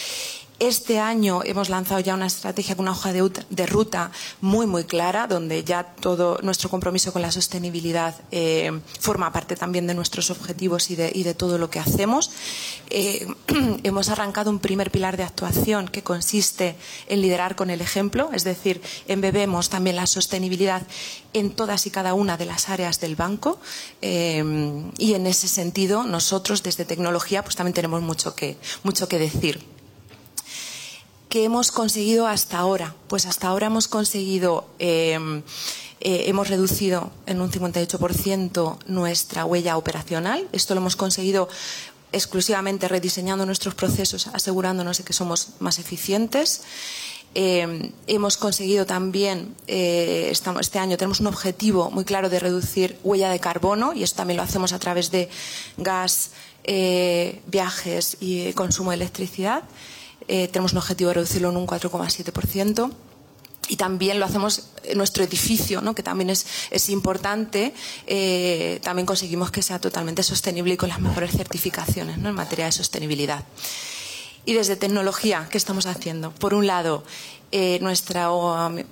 [0.59, 5.27] este año hemos lanzado ya una estrategia con una hoja de, ruta muy, muy clara,
[5.27, 10.91] donde ya todo nuestro compromiso con la sostenibilidad eh, forma parte también de nuestros objetivos
[10.91, 12.31] y de, todo lo que hacemos.
[12.89, 13.27] Eh,
[13.83, 16.77] hemos arrancado un primer pilar de actuación que consiste
[17.09, 20.83] en liderar con el ejemplo, es decir, embebemos también la sostenibilidad
[21.35, 23.61] en todas y cada una de las áreas del banco
[24.01, 24.43] eh,
[24.97, 29.76] y en ese sentido nosotros desde tecnología pues también tenemos mucho que, mucho que decir.
[31.29, 32.95] ¿Qué hemos conseguido hasta ahora?
[33.09, 35.43] Pues hasta ahora hemos conseguido, em,
[36.01, 40.47] eh, hemos reducido en un 58% nuestra huella operacional.
[40.53, 41.49] Esto lo hemos conseguido
[42.13, 46.63] exclusivamente rediseñando nuestros procesos, asegurándonos de que somos más eficientes.
[47.35, 53.31] Em, hemos conseguido también, eh, este año tenemos un objetivo muy claro de reducir huella
[53.31, 55.29] de carbono y esto también lo hacemos a través de
[55.77, 56.31] gas,
[56.65, 59.65] eh, viajes y consumo de electricidad.
[60.29, 62.91] Eh, tenemos un objetivo de reducirlo en un 4,7%.
[63.69, 65.93] Y también lo hacemos en nuestro edificio, ¿no?
[65.93, 67.75] que también es, es importante.
[68.07, 72.29] Eh, también conseguimos que sea totalmente sostenible y con las mejores certificaciones ¿no?
[72.29, 73.45] en materia de sostenibilidad.
[74.45, 76.31] Y desde tecnología, ¿qué estamos haciendo?
[76.31, 77.03] Por un lado,
[77.51, 78.29] eh, nuestra,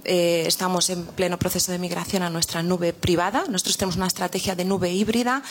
[0.04, 3.44] estamos en pleno proceso de migración a nuestra nube privada.
[3.48, 5.44] Nosotros tenemos una estrategia de nube híbrida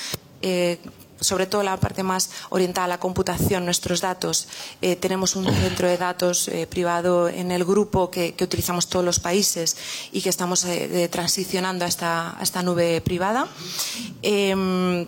[1.23, 4.47] sobre todo la parte más orientada a la computación, nuestros datos.
[4.81, 9.19] Eh, tenemos un centro de datos eh, privado en el grupo que, utilizamos todos los
[9.19, 9.77] países
[10.11, 13.47] y que estamos eh, transicionando a esta, esta, nube privada.
[14.21, 15.07] Em,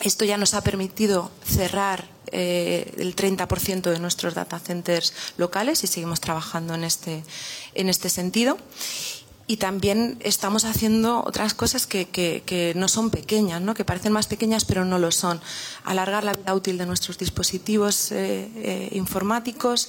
[0.00, 6.20] esto ya nos ha permitido cerrar el 30% de nuestros data centers locales y seguimos
[6.20, 7.24] trabajando en este,
[7.74, 8.58] en este sentido
[9.48, 13.74] y también estamos haciendo otras cosas que, no son pequeñas, ¿no?
[13.74, 15.40] que parecen más pequeñas pero no lo son.
[15.84, 19.88] Alargar la vida útil de nuestros dispositivos eh, eh, informáticos,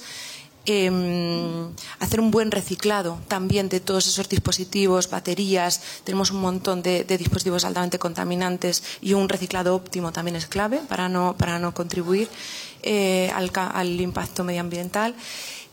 [0.64, 1.68] em,
[1.98, 5.82] hacer un buen reciclado también de todos esos dispositivos, baterías.
[6.04, 11.10] Tenemos un montón de, dispositivos altamente contaminantes y un reciclado óptimo también es clave para
[11.10, 12.28] no, para no contribuir
[12.82, 15.14] eh, al, al impacto medioambiental.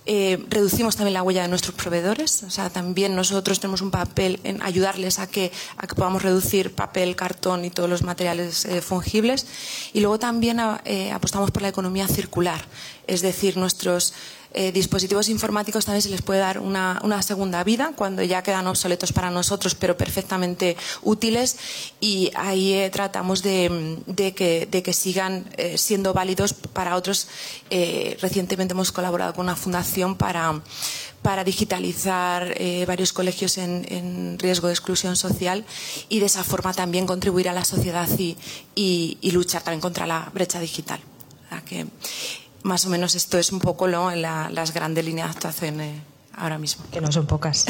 [0.10, 4.40] Eh, reducimos también la huella de nuestros proveedores, o sea, también nosotros tenemos un papel
[4.46, 8.82] en ayudarles a que, a que podamos reducir papel, cartón y todos los materiales eh,
[8.82, 9.46] fungibles.
[9.92, 12.64] Y luego también eh, apostamos por la economía circular,
[13.06, 14.14] es decir, nuestros
[14.54, 19.12] eh, dispositivos informáticos también se les puede dar una, segunda vida cuando ya quedan obsoletos
[19.12, 21.58] para nosotros, pero perfectamente útiles.
[22.00, 27.28] Y ahí eh, tratamos de, que, sigan eh, siendo válidos para otros.
[27.70, 30.62] recientemente hemos colaborado con una fundación para,
[31.44, 32.56] digitalizar
[32.88, 35.66] varios colegios en, riesgo de exclusión social
[36.08, 38.08] y de esa forma también contribuir a la sociedad
[38.76, 41.02] y, luchar también contra la brecha digital.
[41.66, 41.86] que,
[42.64, 44.12] más o menos esto es un poco ¿no?
[44.12, 46.02] las grandes líneas de actuación eh,
[46.36, 46.86] ahora mismo.
[46.92, 47.66] Que no son pocas.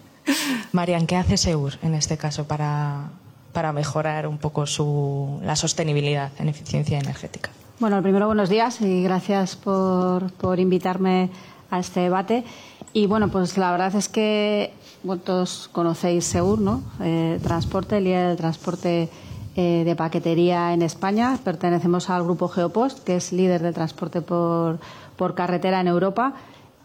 [0.72, 3.10] Marian, ¿qué hace SEUR en este caso para,
[3.52, 7.50] para mejorar un poco su, la sostenibilidad en eficiencia energética?
[7.78, 11.30] Bueno, primero buenos días y gracias por, por invitarme
[11.70, 12.44] a este debate.
[12.92, 14.72] Y bueno, pues la verdad es que
[15.24, 16.82] todos conocéis SEUR, ¿no?
[17.00, 19.08] Eh, transporte, el día del transporte
[19.58, 21.38] eh, de paquetería en España.
[21.42, 24.78] Pertenecemos al grupo Geopost, que es líder de transporte por,
[25.34, 26.34] carretera en Europa.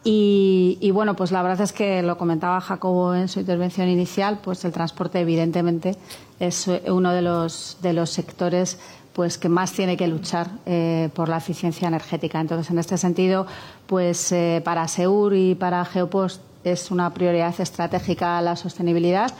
[0.04, 4.66] Y, bueno, pues la verdad es que lo comentaba Jacobo en su intervención inicial, pues
[4.66, 5.96] el transporte evidentemente
[6.40, 8.80] es uno de los, de los sectores
[9.14, 12.40] pues que más tiene que luchar eh, por la eficiencia energética.
[12.40, 13.46] Entonces, en este sentido,
[13.86, 19.34] pues eh, para Seur y para Geopost es una prioridad estratégica la sostenibilidad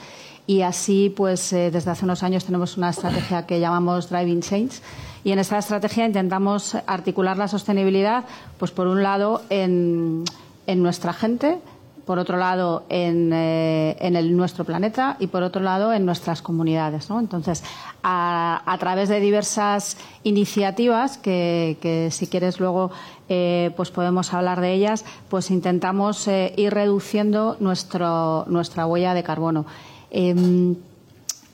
[0.46, 4.80] y así, pues eh, desde hace unos años tenemos una estrategia que llamamos Driving Change
[5.24, 8.24] y en esta estrategia intentamos articular la sostenibilidad,
[8.58, 10.24] pues por un lado en,
[10.66, 11.58] nuestra gente,
[12.04, 17.08] por otro lado en, eh, el, nuestro planeta y por otro lado en nuestras comunidades.
[17.08, 17.62] Entonces,
[18.02, 22.90] a, través de diversas iniciativas que, si quieres luego
[23.28, 29.66] eh, pues podemos hablar de ellas, pues intentamos ir reduciendo nuestra huella de carbono.
[30.14, 30.76] Em,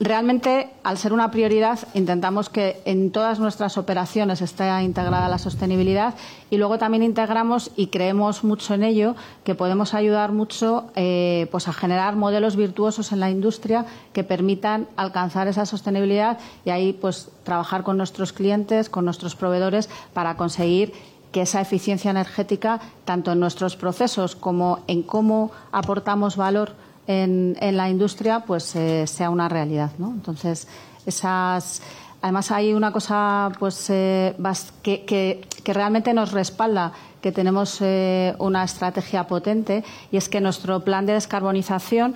[0.01, 6.13] realmente, al ser una prioridad, intentamos que en todas nuestras operaciones esté integrada la sostenibilidad
[6.49, 11.69] y luego también integramos y creemos mucho en ello que podemos ayudar mucho eh, pues
[11.69, 17.29] a generar modelos virtuosos en la industria que permitan alcanzar esa sostenibilidad y ahí pues
[17.45, 20.91] trabajar con nuestros clientes, con nuestros proveedores para conseguir
[21.31, 26.73] que esa eficiencia energética, tanto en nuestros procesos como en cómo aportamos valor
[27.09, 29.91] en, la industria pues eh, sea una realidad.
[29.97, 30.11] ¿no?
[30.11, 30.67] Entonces,
[31.05, 31.81] esas.
[32.21, 34.35] Además, hay una cosa pues, eh,
[34.83, 36.91] que, que, realmente nos respalda
[37.21, 42.15] que tenemos eh, una estrategia potente y es que nuestro plan de descarbonización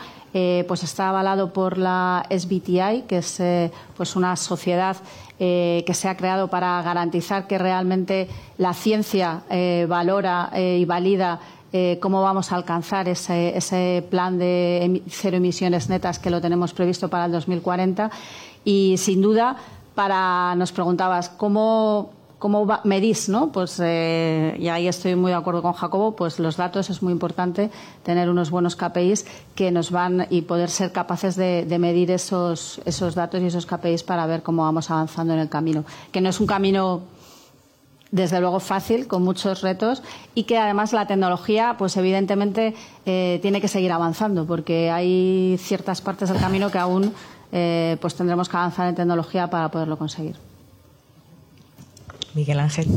[0.67, 3.39] pues está avalado por la SBTI, que es
[3.95, 4.97] pues una sociedad
[5.37, 8.27] que se ha creado para garantizar que realmente
[8.57, 9.43] la ciencia
[9.87, 11.39] valora y valida
[11.75, 17.09] eh, cómo vamos a alcanzar ese, plan de cero emisiones netas que lo tenemos previsto
[17.09, 18.11] para el 2040.
[18.63, 19.57] Y sin duda,
[19.95, 23.53] para nos preguntabas cómo cómo medís, ¿no?
[23.53, 27.13] Pues eh, y ahí estoy muy de acuerdo con Jacobo, pues los datos es muy
[27.13, 27.71] importante
[28.03, 32.81] tener unos buenos KPIs que nos van y poder ser capaces de, de, medir esos,
[32.83, 35.85] esos datos y esos KPIs para ver cómo vamos avanzando en el camino.
[36.11, 37.03] Que no es un camino
[38.13, 40.03] desde luego fácil, con muchos retos
[40.35, 42.75] y que además la tecnología, pues evidentemente
[43.07, 47.11] eh, tiene que seguir avanzando porque hay ciertas partes del camino que aún
[47.51, 50.35] eh, pues tendremos que avanzar en tecnología para poderlo conseguir.
[52.35, 52.87] Miguel Ángel.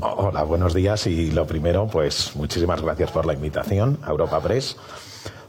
[0.00, 4.76] Hola, buenos días y lo primero, pues muchísimas gracias por la invitación a Europa Press.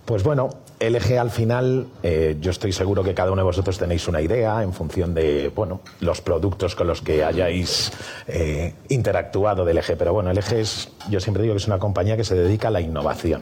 [0.06, 4.08] Pues bueno, LG al final, eh, yo estoy seguro que cada uno de vosotros tenéis
[4.08, 7.92] una idea en función de, bueno, los productos con los que hayáis
[8.28, 9.98] eh, interactuado de LG.
[9.98, 12.72] Pero bueno, LG es, yo siempre digo que es una compañía que se dedica a
[12.72, 13.42] la innovación.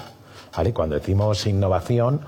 [0.56, 0.74] ¿vale?
[0.74, 2.22] Cuando decimos innovación,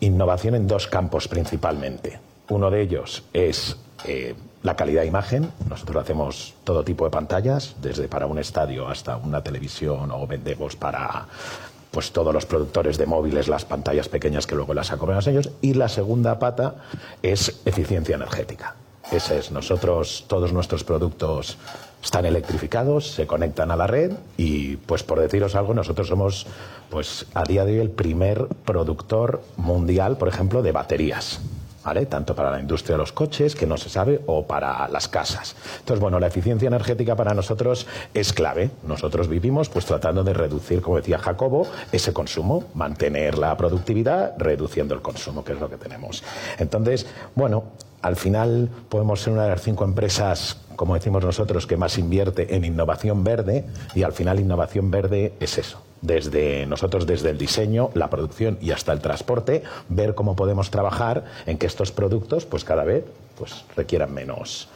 [0.00, 2.18] innovación en dos campos principalmente.
[2.50, 5.50] Uno de ellos es eh, la calidad de imagen.
[5.70, 10.76] Nosotros hacemos todo tipo de pantallas, desde para un estadio hasta una televisión o vendemos
[10.76, 11.26] para
[11.94, 15.50] pues todos los productores de móviles, las pantallas pequeñas que luego las acomodamos ellos.
[15.62, 16.74] Y la segunda pata
[17.22, 18.74] es eficiencia energética.
[19.12, 21.56] Ese es, nosotros, todos nuestros productos
[22.02, 26.48] están electrificados, se conectan a la red y, pues por deciros algo, nosotros somos,
[26.90, 31.40] pues a día de hoy, el primer productor mundial, por ejemplo, de baterías.
[32.08, 35.54] Tanto para la industria de los coches, que no se sabe, o para las casas.
[35.80, 38.70] Entonces, bueno, la eficiencia energética para nosotros es clave.
[38.86, 44.94] Nosotros vivimos pues tratando de reducir, como decía Jacobo, ese consumo, mantener la productividad, reduciendo
[44.94, 46.24] el consumo, que es lo que tenemos.
[46.58, 47.64] Entonces, bueno,
[48.04, 52.54] al final podemos ser una de las cinco empresas, como decimos nosotros, que más invierte
[52.54, 53.64] en innovación verde
[53.94, 58.72] y al final innovación verde es eso, desde nosotros, desde el diseño, la producción y
[58.72, 63.06] hasta el transporte, ver cómo podemos trabajar en que estos productos, pues cada vez,
[63.38, 64.68] pues requieran menos,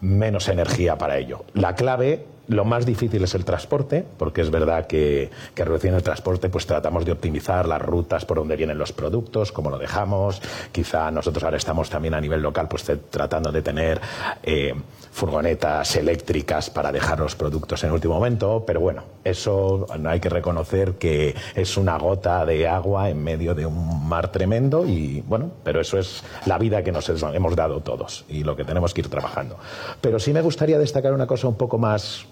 [0.00, 1.44] menos energía para ello.
[1.54, 6.02] La clave lo más difícil es el transporte, porque es verdad que, que en el
[6.02, 10.42] transporte pues tratamos de optimizar las rutas por donde vienen los productos, cómo lo dejamos.
[10.72, 14.00] Quizá nosotros ahora estamos también a nivel local pues tratando de tener
[14.42, 14.74] eh,
[15.20, 20.94] furgonetas eléctricas para dejar los productos en último momento, pero bueno, eso hay que reconocer
[20.94, 25.82] que es una gota de agua en medio de un mar tremendo y bueno, pero
[25.82, 29.10] eso es la vida que nos hemos dado todos y lo que tenemos que ir
[29.10, 29.58] trabajando.
[30.00, 32.24] Pero sí me gustaría destacar una cosa un poco más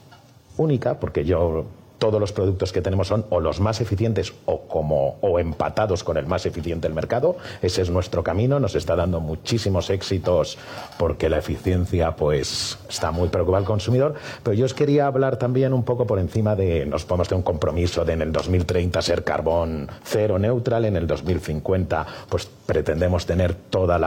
[0.57, 1.67] única, porque yo
[1.99, 6.17] todos los productos que tenemos son o los más eficientes o como o empatados con
[6.17, 7.37] el más eficiente del mercado.
[7.63, 10.59] Ese es nuestro camino, nos está dando muchísimos éxitos
[10.99, 15.73] porque la eficiencia pues está muy preocupada al consumidor, pero yo os quería hablar también
[15.73, 19.25] un poco por encima de nos podemos tener un compromiso de en el 2030 ser
[19.25, 23.99] carbón cero neutral, en el 2050 pues pretendemos tener todas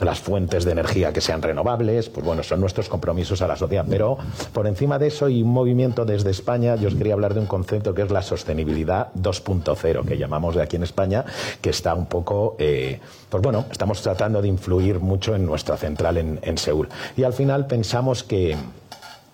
[0.00, 3.86] las fuentes de energía que sean renovables, pues bueno, son nuestros compromisos a la sociedad,
[3.88, 4.18] pero
[4.52, 7.46] por encima de eso y un movimiento desde España, yo os quería hablar de un
[7.46, 11.24] concepto que es la sostenibilidad 2.0, que llamamos de aquí en España,
[11.60, 12.98] que está un poco, eh,
[13.30, 16.88] pues bueno, estamos tratando de influir mucho en nuestra central en, en Seúl.
[17.16, 18.56] Y al final pensamos que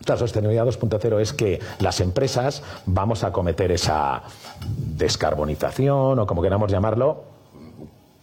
[0.06, 4.24] la sostenibilidad 2.0 es que las empresas vamos a cometer esa
[4.94, 7.37] descarbonización o como queramos llamarlo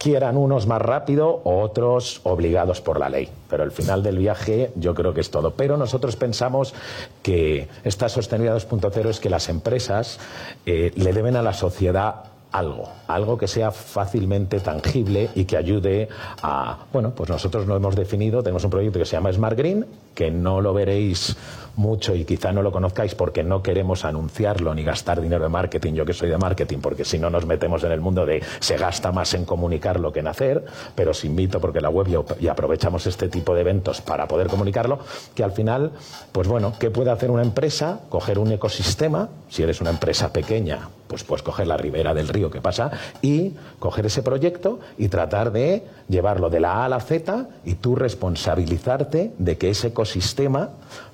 [0.06, 3.28] quieran unos más rápido o otros obligados por la ley.
[3.50, 5.56] Pero el final del viaje yo creo que es todo.
[5.56, 6.76] Pero nosotros pensamos
[7.24, 10.20] que esta sostenibilidad 2.0 es que las empresas
[10.68, 16.08] eh, le deben a la sociedad algo, algo que sea fácilmente tangible y que ayude
[16.44, 19.88] a, bueno, pues nosotros lo hemos definido, tenemos un proyecto que se llama Smart Green,
[20.16, 21.38] que no lo veréis
[21.76, 25.94] mucho y quizá no lo conozcáis porque no queremos anunciarlo ni gastar dinero en marketing,
[25.94, 28.78] yo que soy de marketing, porque si no nos metemos en el mundo de se
[28.78, 32.08] gasta más en comunicarlo que en hacer, pero os invito porque la web
[32.40, 35.00] y aprovechamos este tipo de eventos para poder comunicarlo,
[35.34, 35.92] que al final,
[36.32, 38.02] pues bueno, ¿qué puede hacer una empresa?
[38.10, 42.50] Coger un ecosistema, si eres una empresa pequeña, pues puedes coger la ribera del río
[42.50, 47.00] que pasa y coger ese proyecto y tratar de llevarlo de la A a la
[47.00, 50.05] Z y tú responsabilizarte de que ese ecosistema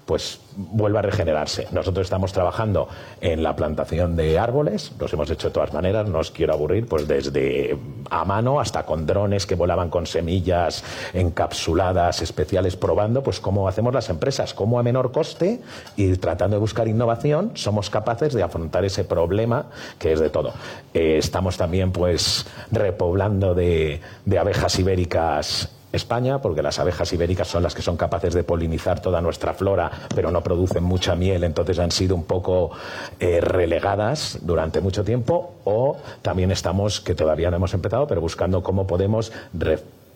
[0.05, 1.67] pues vuelva a regenerarse.
[1.71, 2.89] Nosotros estamos trabajando
[3.21, 6.85] en la plantación de árboles, los hemos hecho de todas maneras, no os quiero aburrir,
[6.85, 7.77] pues desde
[8.09, 13.93] a mano hasta con drones que volaban con semillas encapsuladas especiales probando, pues cómo hacemos
[13.93, 15.61] las empresas, cómo a menor coste
[15.95, 20.51] y tratando de buscar innovación somos capaces de afrontar ese problema que es de todo.
[20.93, 24.01] Eh, estamos también pues repoblando de
[24.37, 29.21] abejas ibéricas España, porque las abejas ibéricas son las que son capaces de polinizar toda
[29.21, 32.71] nuestra flora, pero no producen mucha miel, entonces han sido un poco
[33.19, 38.63] eh, relegadas durante mucho tiempo, o también estamos, que todavía no hemos empezado, pero buscando
[38.63, 39.31] cómo podemos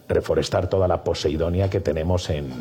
[0.07, 2.51] reforestar toda la poseidonia que tenemos en,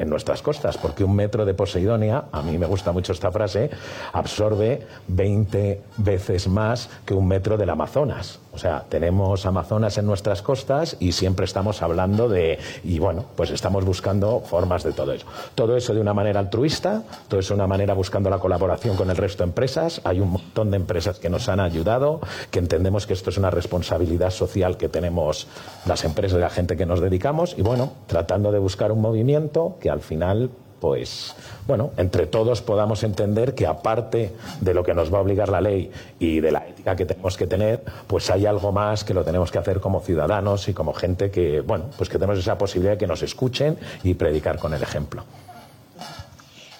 [0.00, 3.70] en nuestras costas, porque un metro de Poseidonia, a mí me gusta mucho esta frase,
[4.14, 8.40] absorbe 20 veces más que un metro del Amazonas.
[8.52, 13.50] O sea, tenemos Amazonas en nuestras costas y siempre estamos hablando de, y bueno, pues
[13.50, 15.26] estamos buscando formas de todo eso.
[15.54, 19.08] Todo eso de una manera altruista, todo eso de una manera buscando la colaboración con
[19.10, 20.00] el resto de empresas.
[20.04, 23.50] Hay un montón de empresas que nos han ayudado, que entendemos que esto es una
[23.50, 25.46] responsabilidad social que tenemos
[25.86, 29.76] las empresas y la gente que nos dedicamos y bueno, tratando de buscar un movimiento
[29.80, 31.34] que al final pues
[31.66, 35.60] bueno, entre todos podamos entender que aparte de lo que nos va a obligar la
[35.60, 39.24] ley y de la ética que tenemos que tener, pues hay algo más que lo
[39.24, 42.94] tenemos que hacer como ciudadanos y como gente que, bueno, pues que tenemos esa posibilidad
[42.94, 45.24] de que nos escuchen y predicar con el ejemplo.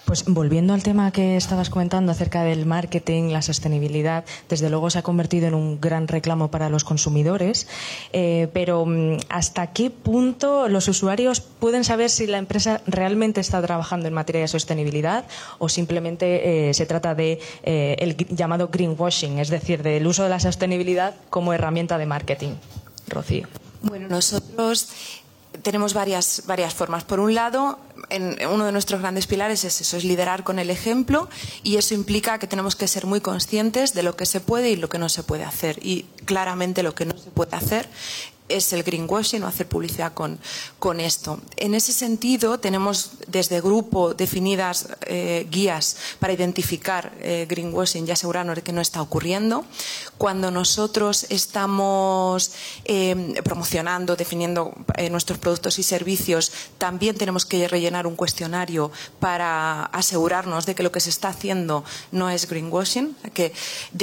[0.05, 4.99] Pues volviendo al tema que estabas comentando acerca del marketing, la sostenibilidad, desde luego se
[4.99, 7.67] ha convertido en un gran reclamo para los consumidores,
[8.11, 13.61] eh, pero mm, ¿hasta qué punto los usuarios pueden saber si la empresa realmente está
[13.61, 15.25] trabajando en materia de sostenibilidad
[15.59, 20.39] o simplemente eh, se trata de eh, llamado greenwashing, es decir, del uso de la
[20.39, 22.55] sostenibilidad como herramienta de marketing?
[23.07, 23.47] Rocío.
[23.83, 24.89] Bueno, nosotros
[25.63, 27.03] tenemos varias, varias formas.
[27.03, 30.69] Por un lado, en, uno de nuestros grandes pilares es eso, es liderar con el
[30.69, 31.29] ejemplo
[31.63, 34.75] y eso implica que tenemos que ser muy conscientes de lo que se puede y
[34.75, 35.79] lo que no se puede hacer.
[35.85, 37.87] Y claramente lo que no se puede hacer
[38.51, 40.39] es el greenwashing o hacer publicidad con,
[40.79, 41.39] con esto.
[41.57, 48.55] En ese sentido, tenemos desde grupo definidas eh, guías para identificar eh, greenwashing y asegurarnos
[48.55, 49.65] de que no está ocurriendo.
[50.17, 52.51] Cuando nosotros estamos
[52.85, 54.73] eh, promocionando, definiendo
[55.09, 60.91] nuestros productos y servicios, también tenemos que rellenar un cuestionario para asegurarnos de que lo
[60.91, 63.53] que se está haciendo no es greenwashing, que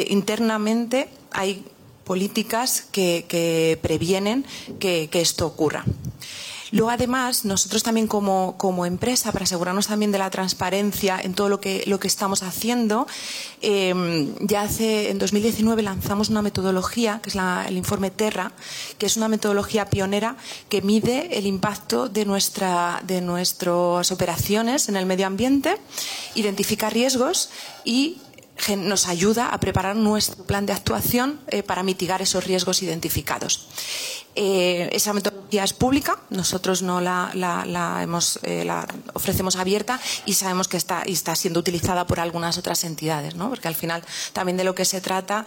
[0.09, 1.65] internamente hay
[2.09, 4.47] políticas que, previenen
[4.81, 5.85] que, esto ocurra.
[6.71, 11.61] Luego, además, nosotros también como, empresa, para asegurarnos también de la transparencia en todo lo
[11.61, 13.07] que, lo que estamos haciendo,
[13.61, 13.95] eh,
[14.41, 18.53] ya hace, en 2019 lanzamos una metodología, que es el informe Terra,
[18.99, 20.37] que es una metodología pionera
[20.71, 25.77] que mide el impacto de, nuestra, de nuestras operaciones en el medio ambiente,
[26.35, 27.51] identifica riesgos
[27.85, 28.19] y
[28.77, 33.69] nos ayuda a preparar nuestro plan de actuación eh, para mitigar esos riesgos identificados.
[34.35, 37.33] Eh, esa metodología es pública, nosotros no la,
[38.03, 42.85] hemos, eh, la ofrecemos abierta y sabemos que está, está siendo utilizada por algunas otras
[42.85, 43.49] entidades, ¿no?
[43.49, 45.45] porque al final también de lo que se trata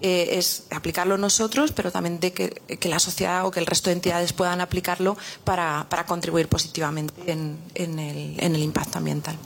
[0.00, 4.32] es aplicarlo nosotros, pero también de que, la sociedad o que el resto de entidades
[4.32, 9.36] puedan aplicarlo para, contribuir positivamente en el impacto ambiental.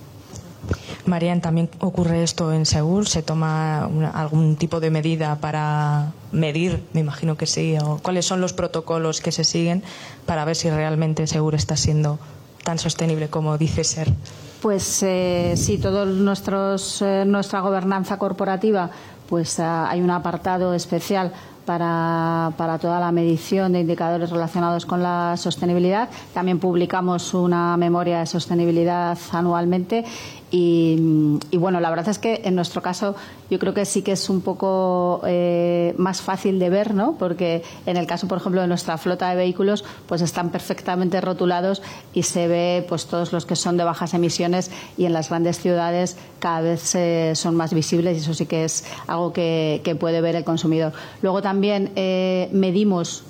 [1.06, 3.06] Marian, también ocurre esto en Seúl.
[3.06, 6.82] ¿Se toma algún tipo de medida para medir?
[6.92, 7.76] Me imagino que sí.
[7.82, 9.82] O ¿Cuáles son los protocolos que se siguen
[10.26, 12.18] para ver si realmente Seúl está siendo
[12.64, 14.12] tan sostenible como dice ser?
[14.60, 18.90] Pues eh, sí, toda eh, nuestra gobernanza corporativa,
[19.28, 21.32] pues ah, hay un apartado especial
[21.64, 26.08] para, para, toda la medición de indicadores relacionados con la sostenibilidad.
[26.32, 30.04] También publicamos una memoria de sostenibilidad anualmente
[30.50, 30.96] y,
[31.56, 33.16] bueno, la verdad es que en nuestro caso
[33.50, 37.16] yo creo que sí que es un poco eh, más fácil de ver, ¿no?
[37.18, 41.82] Porque en el caso, por ejemplo, de nuestra flota de vehículos, pues están perfectamente rotulados
[42.14, 45.58] y se ve, pues todos los que son de bajas emisiones y en las grandes
[45.58, 50.20] ciudades cada vez eh, son más visibles y eso sí que es algo que, puede
[50.20, 50.92] ver el consumidor.
[51.22, 53.24] Luego también eh, medimos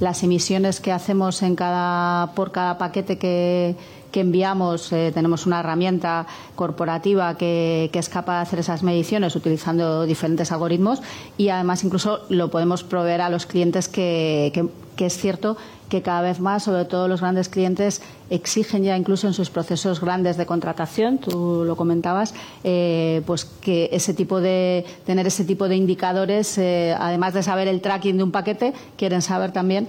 [0.00, 3.76] las emisiones que hacemos en cada, por cada paquete que
[4.10, 10.04] que enviamos, eh, tenemos una herramienta corporativa que, es capaz de hacer esas mediciones utilizando
[10.04, 11.00] diferentes algoritmos
[11.38, 14.52] y además incluso lo podemos proveer a los clientes que,
[14.98, 15.56] es cierto
[15.88, 20.00] que cada vez más, sobre todo los grandes clientes, exigen ya incluso en sus procesos
[20.00, 22.34] grandes de contratación, tú lo comentabas,
[22.64, 27.68] eh, pues que ese tipo de tener ese tipo de indicadores, eh, además de saber
[27.68, 29.86] el tracking de un paquete, quieren saber también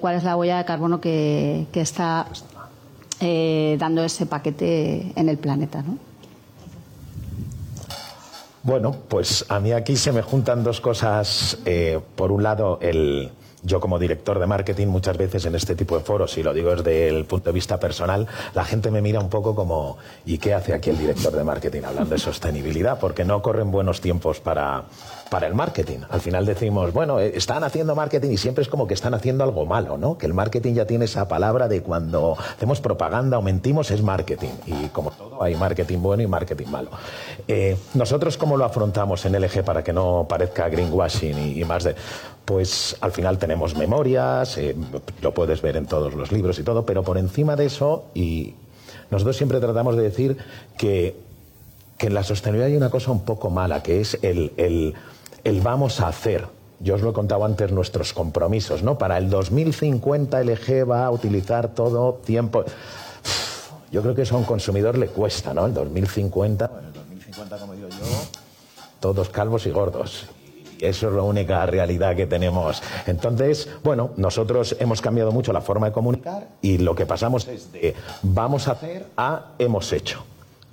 [0.00, 2.26] cuál es la huella de carbono que, que está
[3.20, 5.82] eh, dando ese paquete en el planeta.
[5.82, 5.98] ¿no?
[8.62, 11.58] Bueno, pues a mí aquí se me juntan dos cosas.
[11.66, 13.30] Eh, por un lado, el,
[13.62, 16.74] yo como director de marketing muchas veces en este tipo de foros, y lo digo
[16.74, 20.54] desde el punto de vista personal, la gente me mira un poco como ¿y qué
[20.54, 22.98] hace aquí el director de marketing hablando de sostenibilidad?
[22.98, 24.84] Porque no corren buenos tiempos para,
[25.34, 25.98] para el marketing.
[26.10, 29.42] Al final decimos, bueno, eh, están haciendo marketing y siempre es como que están haciendo
[29.42, 30.16] algo malo, ¿no?
[30.16, 34.52] Que el marketing ya tiene esa palabra de cuando hacemos propaganda o mentimos es marketing.
[34.64, 36.90] Y como todo, hay marketing bueno y marketing malo.
[37.48, 41.96] Eh, nosotros, ¿cómo lo afrontamos en LG para que no parezca greenwashing y, más de...
[42.44, 44.76] Pues al final tenemos memorias, eh,
[45.20, 48.54] lo puedes ver en todos los libros y todo, pero por encima de eso, y
[49.10, 50.36] nosotros siempre tratamos de decir
[50.78, 51.16] que,
[51.98, 54.94] que en la sostenibilidad hay una cosa un poco mala, que es el el
[55.62, 56.46] vamos a hacer.
[56.80, 58.98] Yo os lo he contado antes nuestros compromisos, ¿no?
[58.98, 62.64] Para el 2050 LG va a utilizar todo tiempo.
[63.90, 65.66] Yo creo que eso a un consumidor le cuesta, ¿no?
[65.66, 67.96] El 2050, bueno, el 2050, como digo yo,
[69.00, 70.26] todos calvos y gordos.
[70.78, 72.82] Y eso es la única realidad que tenemos.
[73.06, 77.70] Entonces, bueno, nosotros hemos cambiado mucho la forma de comunicar y lo que pasamos es
[77.70, 80.24] de vamos a hacer a hemos hecho.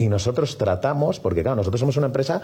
[0.01, 2.41] Y nosotros tratamos, porque claro, nosotros somos una empresa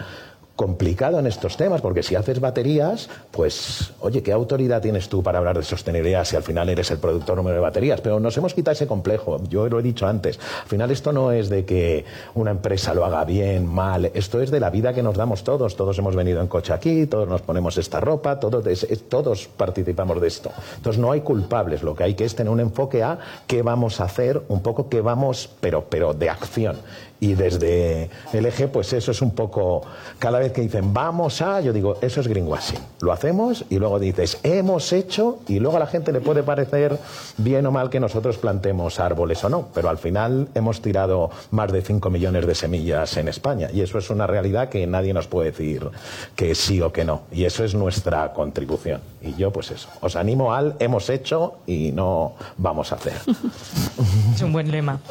[0.54, 5.38] complicado en estos temas, porque si haces baterías, pues, oye, ¿qué autoridad tienes tú para
[5.38, 8.00] hablar de sostenibilidad si al final eres el productor número de baterías?
[8.00, 10.38] Pero nos hemos quitado ese complejo, yo lo he dicho antes.
[10.62, 12.04] Al final esto no es de que
[12.36, 15.74] una empresa lo haga bien, mal, esto es de la vida que nos damos todos.
[15.74, 18.64] Todos hemos venido en coche aquí, todos nos ponemos esta ropa, todos,
[19.08, 20.52] todos participamos de esto.
[20.76, 24.00] Entonces no hay culpables, lo que hay que es tener un enfoque a qué vamos
[24.00, 26.76] a hacer, un poco qué vamos, pero, pero de acción.
[27.20, 29.82] Y desde el eje, pues eso es un poco,
[30.18, 32.78] cada vez que dicen vamos a, yo digo, eso es greenwashing.
[33.00, 36.98] Lo hacemos y luego dices, hemos hecho, y luego a la gente le puede parecer
[37.36, 41.72] bien o mal que nosotros plantemos árboles o no, pero al final hemos tirado más
[41.72, 45.26] de 5 millones de semillas en España y eso es una realidad que nadie nos
[45.26, 45.88] puede decir
[46.36, 47.22] que sí o que no.
[47.32, 49.00] Y eso es nuestra contribución.
[49.22, 53.14] Y yo, pues eso, os animo al hemos hecho y no vamos a hacer.
[54.34, 55.00] Es un buen lema.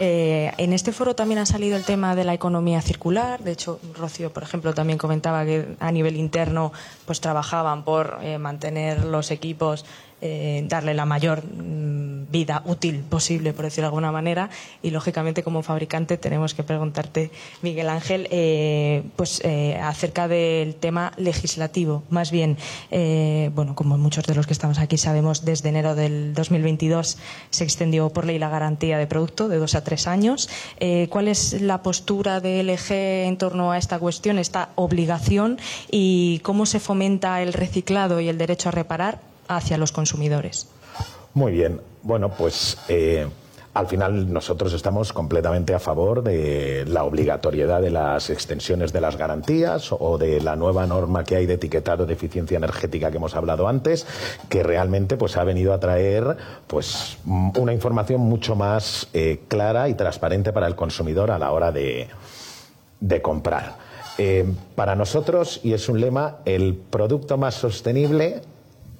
[0.00, 3.42] Eh, en este foro también ha salido el tema de la economía circular.
[3.42, 6.72] De hecho, Rocío, por ejemplo, también comentaba que a nivel interno
[7.04, 9.84] pues trabajaban por eh, mantener los equipos
[10.24, 14.50] eh, darle la mayor mm, vida útil posible, por decirlo de alguna manera.
[14.80, 21.12] Y lógicamente, como fabricante, tenemos que preguntarte, Miguel Ángel, eh, pues eh, acerca del tema
[21.16, 22.04] legislativo.
[22.08, 22.56] Más bien,
[23.54, 27.18] bueno, como muchos de los que estamos aquí sabemos, desde enero del 2022
[27.50, 30.48] se extendió por ley la garantía de producto de dos a tres años.
[31.10, 35.58] ¿Cuál es la postura de LG en torno a esta cuestión, esta obligación,
[35.90, 40.68] y cómo se fomenta el reciclado y el derecho a reparar hacia los consumidores.
[41.34, 41.80] Muy bien.
[42.02, 43.26] Bueno, pues eh,
[43.74, 49.16] al final nosotros estamos completamente a favor de la obligatoriedad de las extensiones de las
[49.16, 53.34] garantías o de la nueva norma que hay de etiquetado de eficiencia energética que hemos
[53.34, 54.06] hablado antes,
[54.50, 56.36] que realmente pues ha venido a traer
[56.66, 61.72] pues una información mucho más eh, clara y transparente para el consumidor a la hora
[61.72, 62.08] de,
[63.22, 63.76] comprar.
[64.18, 64.44] Eh,
[64.74, 68.42] para nosotros, y es un lema, el producto más sostenible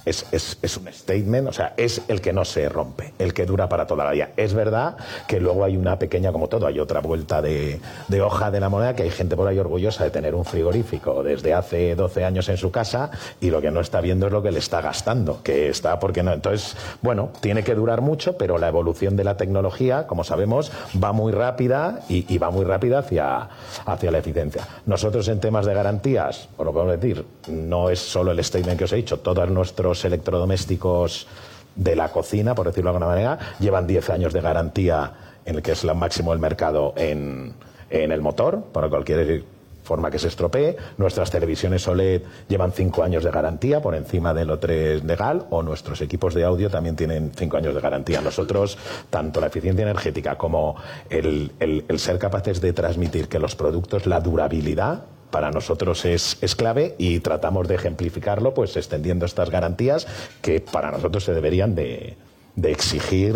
[0.05, 3.47] es, es, es, un statement, o sea, es el que no se rompe, el que
[3.47, 4.31] dura para toda la vida.
[4.37, 4.97] Es verdad
[5.27, 8.69] que luego hay una pequeña, como todo, hay otra vuelta de, de, hoja de la
[8.69, 12.49] moneda, que hay gente por ahí orgullosa de tener un frigorífico desde hace 12 años
[12.49, 15.43] en su casa y lo que no está viendo es lo que le está gastando,
[15.43, 16.33] que está porque no.
[16.33, 20.73] Entonces, bueno, tiene que durar mucho, pero la evolución de la tecnología, como sabemos,
[21.03, 23.49] va muy rápida y, va muy rápida hacia,
[23.87, 24.67] hacia la eficiencia.
[24.87, 28.85] Nosotros en temas de garantías, os lo podemos decir, no es solo el statement que
[28.85, 31.27] os he dicho, todos nuestros electrodomésticos
[31.75, 35.13] de la cocina, por decirlo de alguna manera, llevan 10 años de garantía
[35.45, 37.55] en el que es el máximo del mercado en,
[37.91, 39.45] en el motor, para cualquier
[39.83, 40.77] forma que se estropee.
[40.97, 45.63] Nuestras televisiones OLED llevan 5 años de garantía por encima de lo 3 legal o
[45.63, 48.21] nuestros equipos de audio también tienen 5 años de garantía.
[48.21, 48.79] Nosotros,
[49.11, 50.77] tanto la eficiencia energética como
[51.11, 55.03] el, el ser capaces de transmitir que los productos, la durabilidad,
[55.33, 60.07] para nosotros es, clave y tratamos de ejemplificarlo pues extendiendo estas garantías
[60.43, 62.17] que para nosotros se deberían de,
[62.63, 63.35] exigir,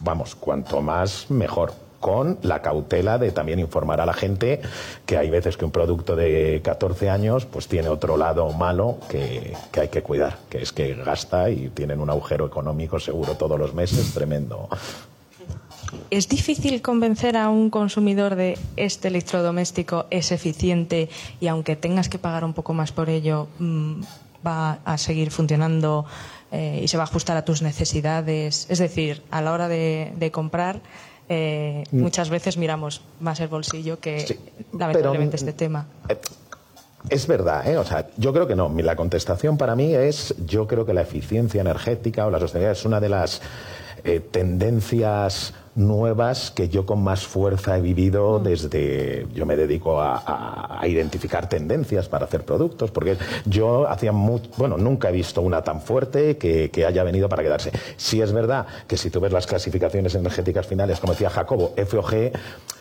[0.00, 4.60] vamos, cuanto más mejor con la cautela de también informar a la gente
[5.04, 9.54] que hay veces que un producto de 14 años pues tiene otro lado malo que,
[9.70, 13.58] que, hay que cuidar, que es que gasta y tienen un agujero económico seguro todos
[13.58, 14.68] los meses tremendo.
[16.10, 21.08] ¿Es difícil convencer a un consumidor de este electrodoméstico es eficiente
[21.40, 24.02] y aunque tengas que pagar un poco más por ello, mm,
[24.46, 26.06] va a seguir funcionando
[26.50, 28.66] eh, y se va a ajustar a tus necesidades?
[28.70, 30.80] Es decir, a la hora de, comprar,
[31.28, 32.00] eh, mm.
[32.00, 34.38] muchas veces miramos más el bolsillo que
[34.72, 35.86] lamentablemente este tema.
[36.08, 36.18] Eh,
[37.10, 37.78] es verdad, ¿eh?
[37.78, 38.74] O sea, yo creo que no.
[38.78, 42.84] La contestación para mí es, yo creo que la eficiencia energética o la sostenibilidad es
[42.84, 43.40] una de las
[44.30, 48.42] tendencias nuevas que yo con más fuerza he vivido mm.
[48.42, 54.76] desde yo me dedico a, identificar tendencias para hacer productos porque yo hacía mucho, bueno
[54.76, 58.66] nunca he visto una tan fuerte que, que, haya venido para quedarse sí es verdad
[58.86, 62.32] que si tú ves las clasificaciones energéticas finales como decía Jacobo F o G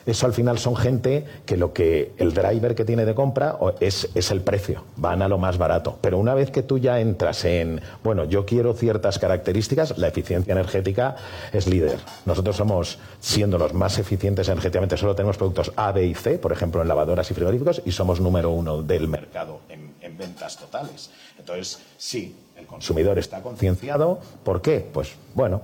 [0.08, 4.10] eso al final son gente que lo que el driver que tiene de compra es,
[4.16, 6.00] es el precio, van a lo más barato.
[6.00, 10.54] Pero una vez que tú ya entras en, bueno, yo quiero ciertas características, la eficiencia
[10.54, 11.18] energética
[11.52, 12.00] es líder.
[12.26, 12.87] Nosotros somos,
[13.20, 16.88] siendo los más eficientes energéticamente, solo tenemos productos A, B y C, por ejemplo, en
[16.88, 21.10] lavadoras y frigoríficos, y somos número uno del mercado en, en ventas totales.
[21.38, 24.20] Entonces, sí, el consumidor está concienciado.
[24.44, 24.88] ¿Por qué?
[24.94, 25.62] Pues, bueno,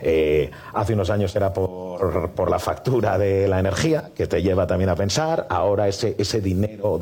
[0.00, 4.66] eh, hace unos años era por, por, la factura de la energía, que te lleva
[4.66, 5.46] también a pensar.
[5.50, 7.00] Ahora ese, ese dinero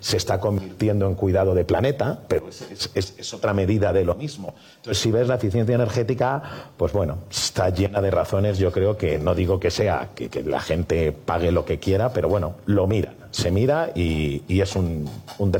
[0.00, 4.54] se está convirtiendo en cuidado de planeta, pero es, otra medida de lo mismo.
[4.76, 6.42] Entonces, si ves la eficiencia energética,
[6.76, 8.58] pues bueno, está llena de razones.
[8.58, 12.12] Yo creo que no digo que sea que, que la gente pague lo que quiera,
[12.12, 15.10] pero bueno, lo mira se mira y, es un,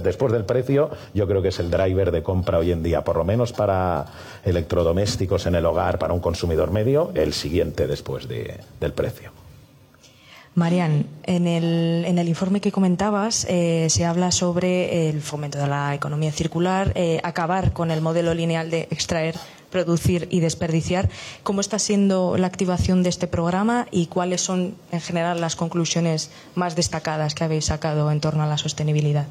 [0.01, 3.16] después del precio yo creo que es el driver de compra hoy en día por
[3.16, 4.07] lo menos para
[4.45, 9.33] electrodomésticos en el hogar para un consumidor medio el siguiente después del precio.
[10.55, 15.66] Marian, en el, en el informe que comentabas eh, se habla sobre el fomento de
[15.66, 19.35] la economía circular, eh, acabar con el modelo lineal de extraer
[19.75, 21.09] producir y desperdiciar.
[21.43, 26.31] ¿Cómo está siendo la activación de este programa y cuáles son, en general, las conclusiones
[26.55, 29.27] más destacadas que habéis sacado en torno a la sostenibilidad?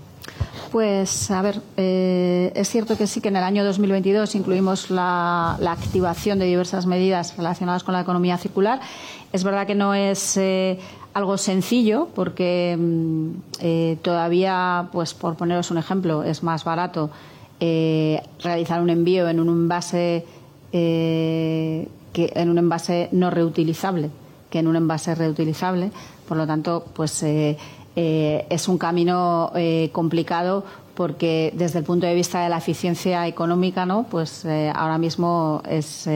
[0.70, 5.58] Pues, a ver, eh, es cierto que sí que en el año 2022 incluimos la,
[5.66, 8.82] activación de diversas medidas relacionadas con la economía circular.
[9.32, 10.78] Es verdad que no es eh,
[11.14, 13.30] algo sencillo porque mm,
[13.62, 17.12] eh, todavía, pues por poneros un ejemplo, es más barato
[17.60, 20.26] eh, realizar un envío en un envase
[20.72, 24.10] eh, que en un envase no reutilizable
[24.50, 25.92] que en un envase reutilizable.
[26.28, 27.58] Por lo tanto, pues eh,
[27.96, 29.52] es un camino
[29.92, 34.04] complicado porque desde el punto de vista de la eficiencia económica, ¿no?
[34.04, 34.46] Pues
[34.76, 36.08] ahora mismo es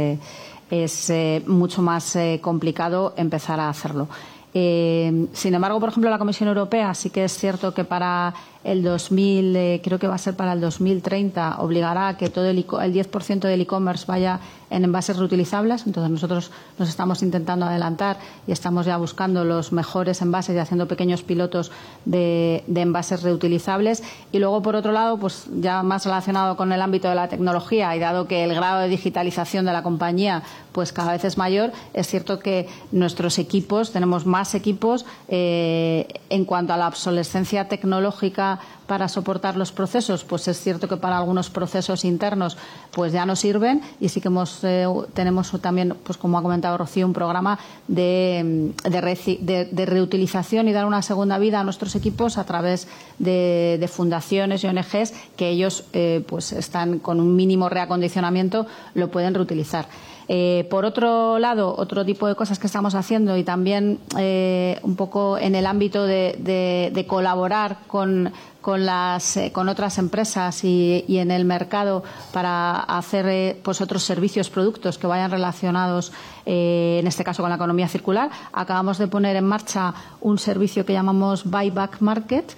[0.70, 1.12] es
[1.48, 4.08] mucho más complicado empezar a hacerlo.
[4.54, 8.36] sin embargo, por ejemplo, la Comisión Europea sí que es cierto que para
[8.68, 12.45] el 2000, eh, creo que va a ser para el 2030, obligará a que todo
[12.45, 15.86] el, el 10% del e-commerce vaya en envases reutilizables.
[15.88, 20.88] Entonces nosotros nos estamos intentando adelantar y estamos ya buscando los mejores envases y haciendo
[20.88, 21.72] pequeños pilotos
[22.05, 24.03] de, envases reutilizables.
[24.32, 27.95] Y luego, por otro lado, pues ya más relacionado con el ámbito de la tecnología
[27.95, 30.43] y dado que el grado de digitalización de la compañía
[30.74, 36.45] pues cada vez es mayor, es cierto que nuestros equipos, tenemos más equipos eh, en
[36.45, 38.57] cuanto a la obsolescencia tecnológica
[38.88, 42.58] para soportar los procesos, pues es cierto que para algunos procesos internos
[42.91, 46.78] pues ya no sirven y sí que hemos, eh, tenemos también, pues como ha comentado
[46.78, 52.45] Rocío, un programa de, de, reutilización y dar una segunda vida a nuestros equipos a
[52.45, 52.88] través
[53.20, 59.34] de, fundaciones y ONGs que ellos eh, pues están con un mínimo reacondicionamiento lo pueden
[59.34, 59.88] reutilizar.
[60.30, 64.96] Eh, por otro lado, otro tipo de cosas que estamos haciendo y también eh, un
[64.96, 72.04] poco en el ámbito de, colaborar con, eh, con otras empresas y, en el mercado
[72.34, 76.12] para hacer pues otros servicios, productos que vayan relacionados,
[76.46, 78.30] en este caso con la economía circular.
[78.52, 82.54] Acabamos de poner en marcha un servicio que llamamos Buyback Market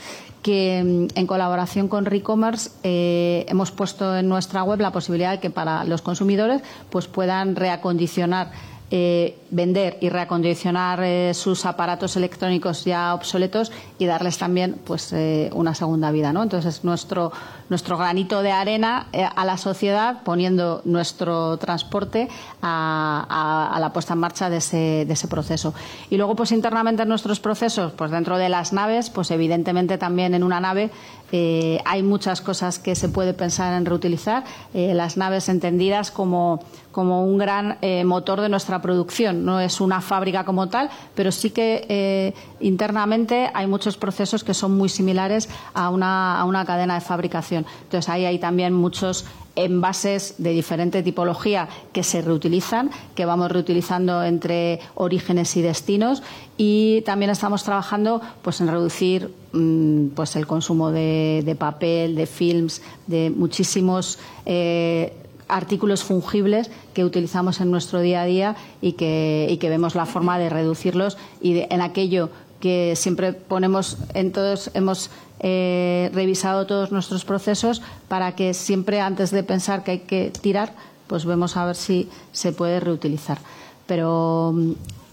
[0.50, 5.40] que mm, en colaboración con Recommerce eh, hemos puesto en nuestra web la posibilidad de
[5.40, 8.50] que para los consumidores pues puedan reacondicionar
[8.90, 15.52] eh, vender y reacondicionar eh, sus aparatos electrónicos ya obsoletos y darles también pues eh,
[15.54, 16.42] una segunda vida ¿no?
[16.42, 17.32] entonces nuestro
[17.70, 22.28] nuestro granito de arena a la sociedad poniendo nuestro transporte
[22.62, 25.74] a, la puesta en marcha de ese, proceso
[26.10, 30.34] y luego pues internamente en nuestros procesos pues dentro de las naves pues evidentemente también
[30.34, 30.90] en una nave
[31.32, 34.44] hay muchas cosas que se puede pensar en reutilizar
[34.74, 40.44] las naves entendidas como como un gran motor de nuestra producción no es una fábrica
[40.44, 45.90] como tal, pero sí que eh, internamente hay muchos procesos que son muy similares a
[45.90, 47.59] una, a una cadena de fabricación.
[47.84, 54.24] Entonces ahí hay también muchos envases de diferente tipología que se reutilizan, que vamos reutilizando
[54.24, 56.24] entre orígenes y destinos.
[56.58, 62.82] Y también estamos trabajando pues en reducir mm, pues el consumo de, papel, de films,
[63.08, 65.14] de muchísimos eh,
[65.50, 70.40] artículos fungibles que utilizamos en nuestro día a día y que, que vemos la forma
[70.40, 72.30] de reducirlos y en aquello
[72.60, 75.10] que siempre ponemos en todos, hemos
[75.40, 80.74] eh, revisado todos nuestros procesos para que siempre antes de pensar que hay que tirar,
[81.08, 83.40] pues vemos a ver si se puede reutilizar.
[83.88, 84.72] Pero mm,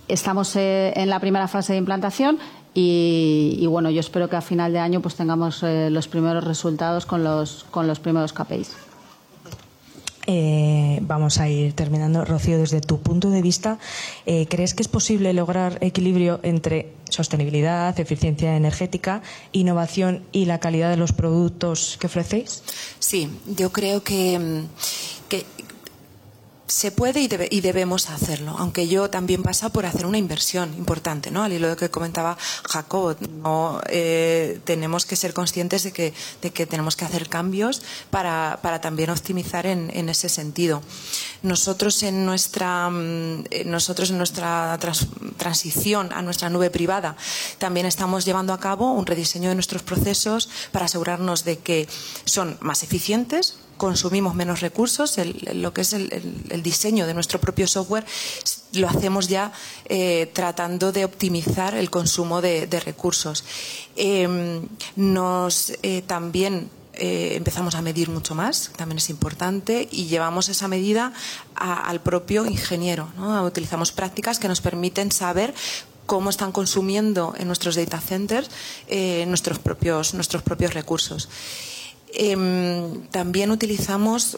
[0.09, 2.39] estamos eh, en la primera fase de implantación
[2.79, 7.07] y, bueno, yo espero que a final de año pues tengamos eh, los primeros resultados
[7.07, 8.86] con los, con los primeros KPIs.
[10.27, 12.25] Eh, vamos a ir terminando.
[12.25, 13.79] Rocío, desde tu punto de vista,
[14.27, 19.23] eh, ¿crees que es posible lograr equilibrio entre sostenibilidad, eficiencia energética,
[19.53, 22.63] innovación y la calidad de los productos que ofrecéis?
[22.99, 24.65] Sí, yo creo que,
[25.16, 25.16] que
[26.67, 31.45] se puede y, debemos hacerlo, aunque yo también pasa por hacer una inversión importante, ¿no?
[31.45, 32.37] Al hilo de que comentaba
[32.69, 39.11] Jacob, no eh, tenemos que ser conscientes de que, tenemos que hacer cambios para, también
[39.11, 40.83] optimizar en, ese sentido.
[41.43, 44.79] Nosotros en nuestra, mm, nosotros en nuestra
[45.37, 47.17] transición a nuestra nube privada
[47.59, 51.89] también estamos llevando a cabo un rediseño de nuestros procesos para asegurarnos de que
[52.25, 55.17] son más eficientes, consumimos menos recursos,
[55.53, 58.05] lo que es el, diseño de nuestro propio software
[58.73, 59.53] lo hacemos ya
[59.87, 63.45] eh, tratando de optimizar el consumo de, recursos.
[63.97, 70.49] Em, nos eh, también eh, empezamos a medir mucho más, también es importante, y llevamos
[70.49, 71.13] esa medida
[71.55, 73.09] al propio ingeniero.
[73.45, 75.55] Utilizamos prácticas que nos permiten saber
[76.05, 78.51] cómo están consumiendo en nuestros data centers
[79.27, 81.29] nuestros, propios, nuestros propios recursos.
[82.13, 84.37] Em, también utilizamos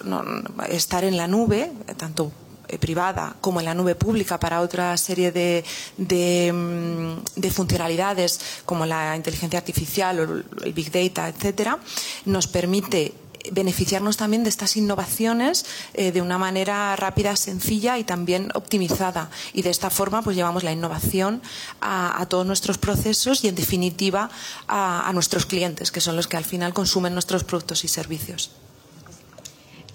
[0.69, 2.33] estar en la nube, tanto
[2.69, 5.65] eh, privada como en la nube pública para otra serie de,
[5.97, 11.79] de, mm, funcionalidades como la inteligencia artificial o el big data, etcétera,
[12.27, 13.15] nos permite
[13.53, 19.31] beneficiarnos también de estas innovaciones eh, de una manera rápida, sencilla y también optimizada.
[19.53, 21.43] Y de esta forma, pues llevamos la innovación
[21.81, 24.31] a, todos nuestros procesos y, en definitiva,
[24.67, 28.51] a, nuestros clientes, que son los que al final consumen nuestros productos y servicios.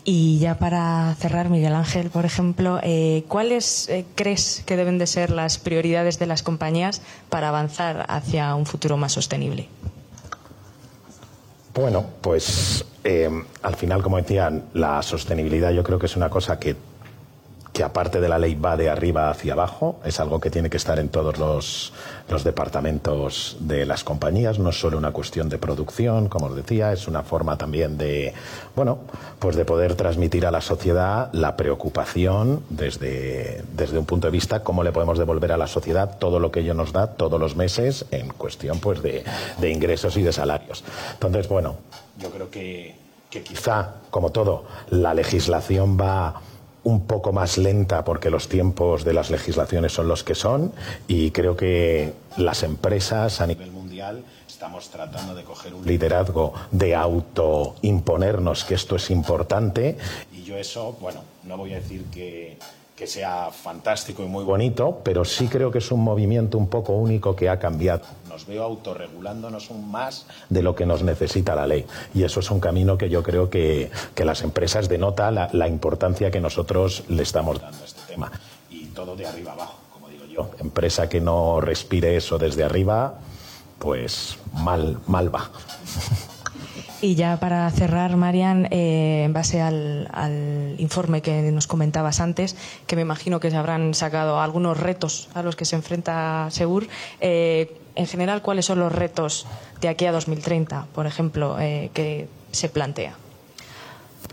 [0.05, 5.07] Y ya para cerrar, Miguel Ángel, por ejemplo, eh, ¿cuáles eh, crees que deben de
[5.07, 9.69] ser las prioridades de las compañías para avanzar hacia un futuro más sostenible?
[11.73, 13.29] Bueno, pues eh,
[13.63, 16.75] al final, como decían, la sostenibilidad yo creo que es una cosa que
[17.73, 20.77] que aparte de la ley va de arriba hacia abajo, es algo que tiene que
[20.77, 21.91] estar en todos los,
[22.43, 27.07] departamentos de las compañías, no es solo una cuestión de producción, como os decía, es
[27.07, 28.33] una forma también de,
[28.75, 28.99] bueno,
[29.37, 34.63] pues de poder transmitir a la sociedad la preocupación desde, desde un punto de vista
[34.63, 37.55] cómo le podemos devolver a la sociedad todo lo que ello nos da todos los
[37.55, 39.23] meses en cuestión pues de,
[39.59, 40.83] de ingresos y de salarios.
[41.13, 41.75] Entonces, bueno,
[42.17, 42.95] yo creo que,
[43.29, 46.41] que quizá, como todo, la legislación va
[46.83, 50.73] un poco más lenta porque los tiempos de las legislaciones son los que son
[51.07, 56.95] y creo que las empresas a nivel mundial estamos tratando de coger un liderazgo de
[56.95, 59.97] autoimponernos que esto es importante.
[60.33, 62.57] Y yo eso, bueno, no voy a decir que
[62.95, 66.93] que sea fantástico y muy bonito, pero sí creo que es un movimiento un poco
[66.93, 68.03] único que ha cambiado.
[68.29, 71.85] Nos veo autorregulándonos un más de lo que nos necesita la ley.
[72.13, 75.67] Y eso es un camino que yo creo que, que las empresas denota la, la,
[75.67, 78.31] importancia que nosotros le estamos dando a este tema.
[78.69, 80.51] Y todo de arriba abajo, como digo yo.
[80.59, 83.15] Empresa que no respire eso desde arriba,
[83.79, 85.49] pues mal, mal va.
[87.03, 90.07] Y ya para cerrar, Marian, eh, en base al,
[90.77, 92.55] informe que nos comentabas antes,
[92.87, 96.87] que me imagino que se habrán sacado algunos retos a los que se enfrenta Segur,
[97.19, 99.45] eh, en general, ¿cuáles son los retos
[99.81, 103.17] de aquí a 2030, por ejemplo, eh, que se plantea?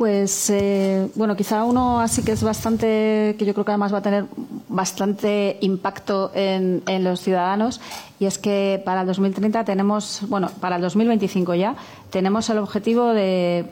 [0.00, 3.98] Pues eh, bueno, quizá uno así que es bastante, que yo creo que además va
[3.98, 4.24] a tener
[4.66, 7.82] bastante impacto en, los ciudadanos
[8.18, 11.76] y es que para el 2030 tenemos, bueno, para el 2025 ya
[12.08, 13.66] tenemos el objetivo de,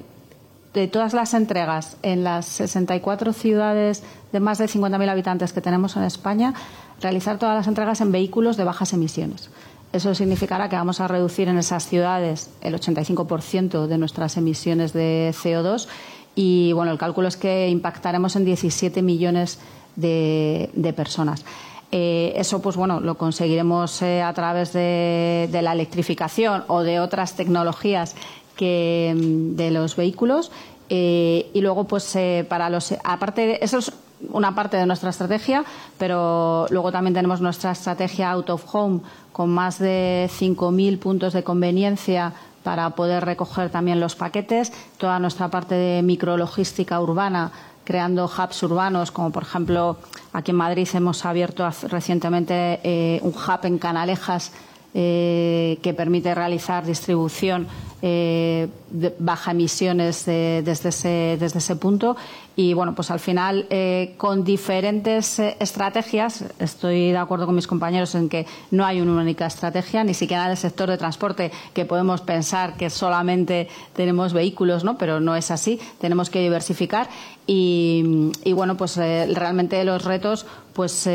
[0.74, 5.96] de todas las entregas en las 64 ciudades de más de 50.000 habitantes que tenemos
[5.96, 6.52] en España,
[7.00, 9.48] realizar todas las entregas en vehículos de bajas emisiones.
[9.90, 15.32] Eso significará que vamos a reducir en esas ciudades el 85% de nuestras emisiones de
[15.34, 15.88] CO2
[16.40, 19.58] y bueno, el cálculo es que impactaremos en 17 millones
[19.96, 21.44] de, personas.
[21.90, 27.34] Eh, eso, pues bueno, lo conseguiremos eh, a través de, la electrificación o de otras
[27.34, 28.14] tecnologías
[28.60, 30.52] mm, de los vehículos.
[30.88, 32.16] Eh, y luego, pues
[32.48, 32.94] para los.
[33.02, 33.92] Aparte, de, eso es
[34.30, 35.64] una parte de nuestra estrategia,
[35.98, 39.00] pero luego también tenemos nuestra estrategia out of home
[39.32, 42.32] con más de 5.000 puntos de conveniencia
[42.68, 47.50] para poder recoger también los paquetes, toda nuestra parte de micrologística urbana
[47.82, 49.96] creando hubs urbanos, como por ejemplo
[50.34, 54.52] aquí en Madrid hemos abierto recientemente eh, un hub en Canalejas
[54.92, 57.66] eh, que permite realizar distribución
[58.00, 62.16] eh, de baja emisiones desde, ese, desde ese punto.
[62.54, 68.14] Y bueno, pues al final, eh, con diferentes estrategias, estoy de acuerdo con mis compañeros
[68.14, 71.84] en que no hay una única estrategia, ni siquiera en el sector de transporte, que
[71.84, 74.96] podemos pensar que solamente tenemos vehículos, ¿no?
[74.96, 75.80] pero no es así.
[76.00, 77.08] Tenemos que diversificar.
[77.46, 80.44] Y, bueno, pues realmente los retos
[80.74, 81.08] pues,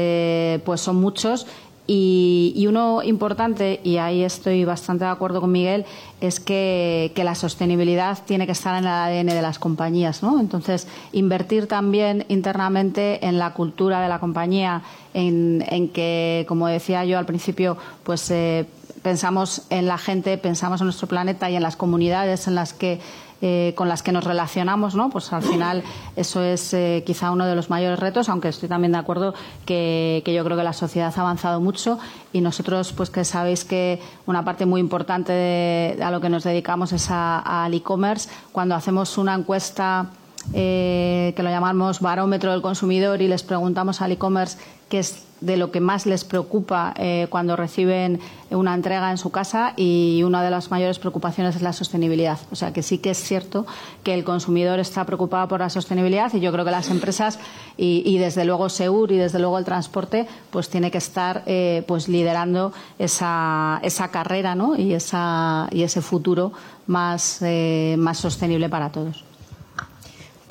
[0.66, 1.46] pues son muchos
[1.86, 5.86] y, uno importante, y ahí estoy bastante de acuerdo con Miguel,
[6.22, 10.24] es que, la sostenibilidad tiene que estar en el ADN de las compañías.
[10.24, 10.40] ¿no?
[10.40, 14.82] Entonces, invertir también internamente en la cultura de la compañía,
[15.14, 18.66] en, que, como decía yo al principio, pues eh,
[19.02, 23.00] pensamos en la gente, pensamos en nuestro planeta y en las comunidades en las que
[23.46, 25.10] eh, con las que nos relacionamos, ¿no?
[25.10, 25.84] Pues al final
[26.16, 29.34] eso es eh, quizá uno de los mayores retos, aunque estoy también de acuerdo
[29.66, 32.00] que, yo creo que la sociedad ha avanzado mucho
[32.32, 36.46] y nosotros, pues que sabéis que una parte muy importante de, a lo que nos
[36.46, 38.30] dedicamos es al e-commerce.
[38.54, 40.08] Cuando hacemos una encuesta
[40.54, 44.58] eh, que lo llamamos barómetro del consumidor y les preguntamos al e-commerce
[44.90, 49.30] qué es de lo que más les preocupa eh, cuando reciben una entrega en su
[49.30, 52.40] casa y una de las mayores preocupaciones es la sostenibilidad.
[52.52, 53.66] O sea que sí que es cierto
[54.04, 57.40] que el consumidor está preocupado por la sostenibilidad y yo creo que las empresas
[57.76, 62.08] y, desde luego Seur y desde luego el transporte pues tiene que estar eh, pues
[62.08, 64.78] liderando esa, esa carrera ¿no?
[64.78, 66.54] y, esa, y ese futuro
[66.88, 69.26] más, eh, más sostenible para todos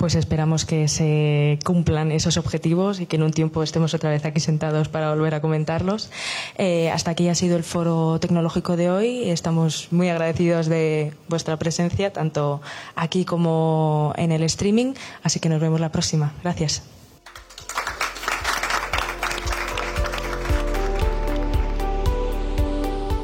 [0.03, 4.25] pues esperamos que se cumplan esos objetivos y que en un tiempo estemos otra vez
[4.25, 6.09] aquí sentados para volver a comentarlos.
[6.57, 9.29] Eh, hasta aquí ha sido el foro tecnológico de hoy.
[9.29, 12.61] Estamos muy agradecidos de vuestra presencia, tanto
[12.97, 14.93] aquí como en el streaming.
[15.23, 16.33] Así que nos vemos la próxima.
[16.43, 16.83] Gracias.